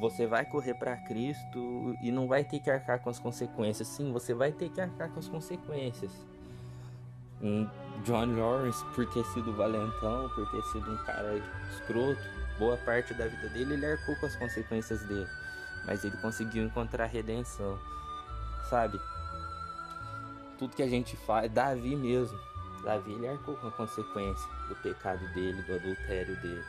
você 0.00 0.26
vai 0.26 0.44
correr 0.44 0.74
para 0.74 0.96
Cristo 0.96 1.96
e 2.02 2.10
não 2.10 2.26
vai 2.26 2.44
ter 2.44 2.60
que 2.60 2.70
arcar 2.70 3.00
com 3.00 3.10
as 3.10 3.18
consequências. 3.18 3.88
Sim, 3.88 4.12
você 4.12 4.34
vai 4.34 4.52
ter 4.52 4.70
que 4.70 4.80
arcar 4.80 5.10
com 5.10 5.18
as 5.18 5.28
consequências. 5.28 6.12
Um 7.40 7.68
John 8.04 8.36
Lawrence, 8.36 8.84
por 8.94 9.06
ter 9.12 9.24
sido 9.26 9.52
valentão, 9.54 10.28
por 10.30 10.50
ter 10.50 10.62
sido 10.70 10.92
um 10.92 10.96
cara 11.04 11.40
escroto, 11.70 12.20
boa 12.62 12.76
parte 12.76 13.12
da 13.12 13.26
vida 13.26 13.48
dele 13.48 13.74
ele 13.74 13.86
arcou 13.86 14.14
com 14.14 14.26
as 14.26 14.36
consequências 14.36 15.02
dele. 15.02 15.28
Mas 15.84 16.04
ele 16.04 16.16
conseguiu 16.18 16.62
encontrar 16.62 17.06
redenção, 17.06 17.76
sabe? 18.70 19.00
Tudo 20.58 20.76
que 20.76 20.82
a 20.82 20.88
gente 20.88 21.16
faz, 21.16 21.50
Davi 21.50 21.96
mesmo. 21.96 22.38
Davi 22.84 23.14
ele 23.14 23.26
arcou 23.26 23.56
com 23.56 23.66
a 23.66 23.72
consequência 23.72 24.48
do 24.68 24.76
pecado 24.76 25.26
dele, 25.34 25.60
do 25.62 25.74
adultério 25.74 26.40
dele. 26.40 26.64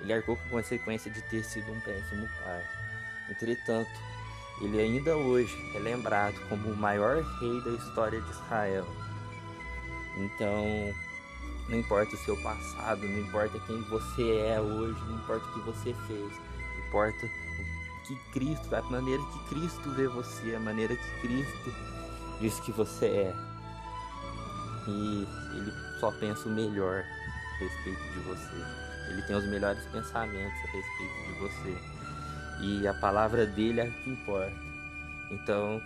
Ele 0.00 0.12
arcou 0.14 0.36
com 0.36 0.46
a 0.46 0.62
consequência 0.62 1.10
de 1.10 1.20
ter 1.28 1.44
sido 1.44 1.70
um 1.70 1.80
péssimo 1.80 2.26
pai. 2.42 2.66
Entretanto, 3.28 3.90
ele 4.62 4.80
ainda 4.80 5.14
hoje 5.14 5.54
é 5.74 5.78
lembrado 5.78 6.34
como 6.48 6.70
o 6.70 6.76
maior 6.76 7.22
rei 7.40 7.60
da 7.60 7.72
história 7.72 8.22
de 8.22 8.30
Israel. 8.30 8.86
Então, 10.16 10.94
não 11.70 11.78
importa 11.78 12.16
o 12.16 12.18
seu 12.18 12.36
passado, 12.38 13.06
não 13.06 13.20
importa 13.20 13.58
quem 13.60 13.80
você 13.82 14.38
é 14.38 14.60
hoje, 14.60 15.00
não 15.04 15.14
importa 15.14 15.46
o 15.46 15.52
que 15.52 15.60
você 15.60 15.94
fez, 16.08 16.32
importa 16.88 17.26
o 17.26 18.06
que 18.06 18.16
Cristo, 18.32 18.74
a 18.74 18.82
maneira 18.82 19.22
que 19.22 19.54
Cristo 19.54 19.90
vê 19.90 20.08
você, 20.08 20.56
a 20.56 20.60
maneira 20.60 20.96
que 20.96 21.20
Cristo 21.20 21.72
diz 22.40 22.58
que 22.60 22.72
você 22.72 23.06
é. 23.06 23.34
E 24.88 25.26
ele 25.56 25.72
só 26.00 26.10
pensa 26.10 26.48
o 26.48 26.52
melhor 26.52 27.04
a 27.04 27.58
respeito 27.58 28.02
de 28.02 28.18
você. 28.20 29.10
Ele 29.10 29.22
tem 29.22 29.36
os 29.36 29.44
melhores 29.44 29.84
pensamentos 29.86 30.58
a 30.64 30.72
respeito 30.72 31.26
de 31.26 31.38
você. 31.38 31.78
E 32.62 32.88
a 32.88 32.94
palavra 32.94 33.46
dele 33.46 33.80
é 33.80 33.86
a 33.86 33.90
que 33.90 34.10
importa. 34.10 34.56
Então, 35.30 35.80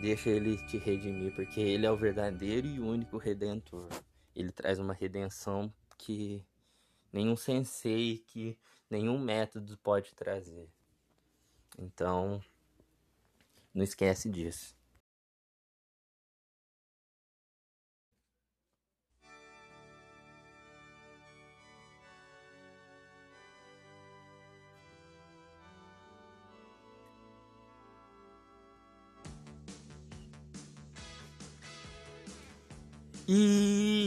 deixa 0.00 0.30
ele 0.30 0.56
te 0.56 0.76
redimir, 0.78 1.32
porque 1.34 1.60
ele 1.60 1.86
é 1.86 1.90
o 1.90 1.96
verdadeiro 1.96 2.66
e 2.66 2.80
único 2.80 3.16
redentor. 3.16 3.88
Ele 4.38 4.52
traz 4.52 4.78
uma 4.78 4.94
redenção 4.94 5.74
que 5.98 6.46
nenhum 7.12 7.36
sensei, 7.36 8.18
que 8.18 8.56
nenhum 8.88 9.18
método 9.18 9.76
pode 9.78 10.14
trazer. 10.14 10.70
Então, 11.76 12.40
não 13.74 13.82
esquece 13.82 14.30
disso. 14.30 14.78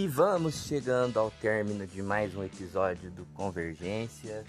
E 0.01 0.07
vamos 0.07 0.63
chegando 0.65 1.19
ao 1.19 1.29
término 1.29 1.85
de 1.85 2.01
mais 2.01 2.35
um 2.35 2.43
episódio 2.43 3.11
do 3.11 3.23
Convergência. 3.35 4.43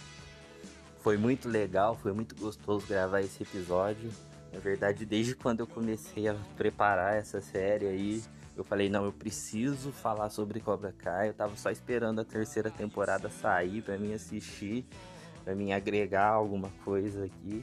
Foi 1.03 1.19
muito 1.19 1.47
legal, 1.47 1.95
foi 1.95 2.15
muito 2.15 2.35
gostoso 2.35 2.87
gravar 2.87 3.21
esse 3.21 3.43
episódio. 3.43 4.11
Na 4.51 4.59
verdade, 4.59 5.05
desde 5.05 5.35
quando 5.35 5.61
eu 5.61 5.67
comecei 5.67 6.27
a 6.27 6.35
preparar 6.57 7.17
essa 7.17 7.38
série 7.43 7.87
aí, 7.87 8.23
eu 8.57 8.65
falei, 8.65 8.88
não, 8.88 9.05
eu 9.05 9.12
preciso 9.12 9.93
falar 9.93 10.31
sobre 10.31 10.59
Cobra 10.59 10.91
Kai. 10.91 11.29
Eu 11.29 11.35
tava 11.35 11.55
só 11.55 11.71
esperando 11.71 12.23
a 12.23 12.25
terceira 12.25 12.71
temporada 12.71 13.29
sair 13.29 13.83
para 13.83 13.99
mim 13.99 14.15
assistir, 14.15 14.87
para 15.45 15.55
mim 15.55 15.75
agregar 15.75 16.29
alguma 16.29 16.71
coisa 16.83 17.27
aqui. 17.27 17.62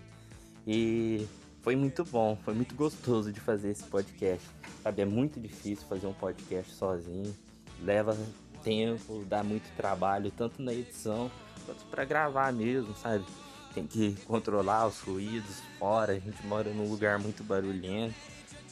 E 0.67 1.27
foi 1.63 1.75
muito 1.75 2.03
bom, 2.03 2.37
foi 2.45 2.53
muito 2.53 2.75
gostoso 2.75 3.31
de 3.31 3.39
fazer 3.39 3.71
esse 3.71 3.85
podcast. 3.85 4.47
Sabe, 4.83 5.01
é 5.01 5.05
muito 5.05 5.39
difícil 5.39 5.87
fazer 5.87 6.05
um 6.05 6.13
podcast 6.13 6.71
sozinho. 6.71 7.48
Leva 7.83 8.17
tempo, 8.63 9.23
dá 9.27 9.43
muito 9.43 9.73
trabalho, 9.75 10.31
tanto 10.31 10.61
na 10.61 10.73
edição 10.73 11.31
quanto 11.65 11.85
para 11.85 12.03
gravar 12.05 12.51
mesmo, 12.51 12.95
sabe? 12.95 13.25
Tem 13.73 13.85
que 13.85 14.15
controlar 14.25 14.87
os 14.87 14.99
ruídos 14.99 15.61
fora, 15.77 16.13
a 16.13 16.19
gente 16.19 16.45
mora 16.45 16.69
num 16.71 16.89
lugar 16.89 17.19
muito 17.19 17.43
barulhento, 17.43 18.15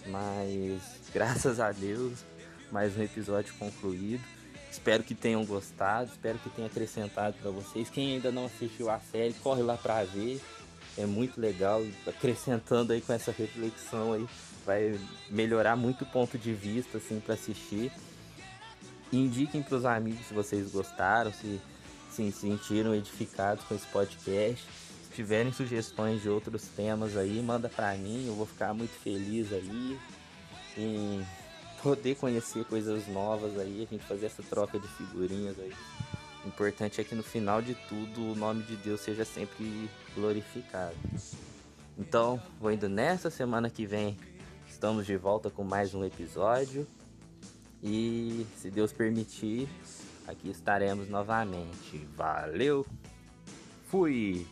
mas 0.07 0.81
graças 1.13 1.59
a 1.59 1.71
Deus, 1.71 2.25
mais 2.71 2.97
um 2.97 3.03
episódio 3.03 3.53
concluído. 3.55 4.23
Espero 4.69 5.03
que 5.03 5.15
tenham 5.15 5.45
gostado, 5.45 6.11
espero 6.11 6.37
que 6.39 6.49
tenha 6.49 6.67
acrescentado 6.67 7.35
para 7.41 7.49
vocês. 7.49 7.89
Quem 7.89 8.13
ainda 8.13 8.31
não 8.31 8.45
assistiu 8.45 8.89
a 8.89 8.99
série, 8.99 9.33
corre 9.35 9.61
lá 9.61 9.77
para 9.77 10.03
ver 10.03 10.41
é 10.97 11.05
muito 11.05 11.39
legal, 11.39 11.85
acrescentando 12.07 12.91
aí 12.91 13.01
com 13.01 13.13
essa 13.13 13.31
reflexão 13.31 14.13
aí, 14.13 14.27
vai 14.65 14.99
melhorar 15.29 15.75
muito 15.75 16.03
o 16.03 16.07
ponto 16.07 16.37
de 16.37 16.53
vista 16.53 16.97
assim 16.97 17.19
para 17.19 17.35
assistir. 17.35 17.91
Indiquem 19.11 19.61
para 19.63 19.77
os 19.77 19.85
amigos 19.85 20.27
se 20.27 20.33
vocês 20.33 20.71
gostaram, 20.71 21.31
se 21.31 21.59
se 22.25 22.31
sentiram 22.31 22.95
edificados 22.95 23.63
com 23.65 23.75
esse 23.75 23.85
podcast. 23.87 24.65
Se 25.03 25.13
tiverem 25.13 25.51
sugestões 25.51 26.21
de 26.21 26.29
outros 26.29 26.63
temas 26.63 27.15
aí, 27.15 27.41
manda 27.41 27.69
para 27.69 27.93
mim, 27.95 28.27
eu 28.27 28.35
vou 28.35 28.45
ficar 28.45 28.73
muito 28.73 28.91
feliz 28.91 29.51
aí 29.53 29.99
em 30.77 31.25
poder 31.81 32.15
conhecer 32.15 32.65
coisas 32.65 33.07
novas 33.07 33.57
aí, 33.57 33.87
a 33.87 33.93
gente 33.93 34.05
fazer 34.05 34.27
essa 34.27 34.43
troca 34.43 34.79
de 34.79 34.87
figurinhas 34.87 35.59
aí. 35.59 35.73
O 36.43 36.47
importante 36.47 37.01
é 37.01 37.03
que 37.03 37.13
no 37.13 37.23
final 37.23 37.61
de 37.61 37.75
tudo 37.87 38.31
o 38.31 38.35
nome 38.35 38.63
de 38.63 38.75
Deus 38.77 39.01
seja 39.01 39.25
sempre 39.25 39.89
glorificado. 40.15 40.95
Então, 41.97 42.41
vou 42.59 42.71
indo 42.71 42.87
nessa 42.87 43.29
semana 43.29 43.69
que 43.69 43.85
vem. 43.85 44.17
Estamos 44.67 45.05
de 45.05 45.17
volta 45.17 45.49
com 45.49 45.63
mais 45.63 45.93
um 45.93 46.03
episódio. 46.05 46.87
E 47.83 48.45
se 48.57 48.69
Deus 48.71 48.91
permitir, 48.91 49.67
aqui 50.27 50.49
estaremos 50.49 51.07
novamente. 51.09 52.07
Valeu, 52.15 52.85
fui! 53.85 54.47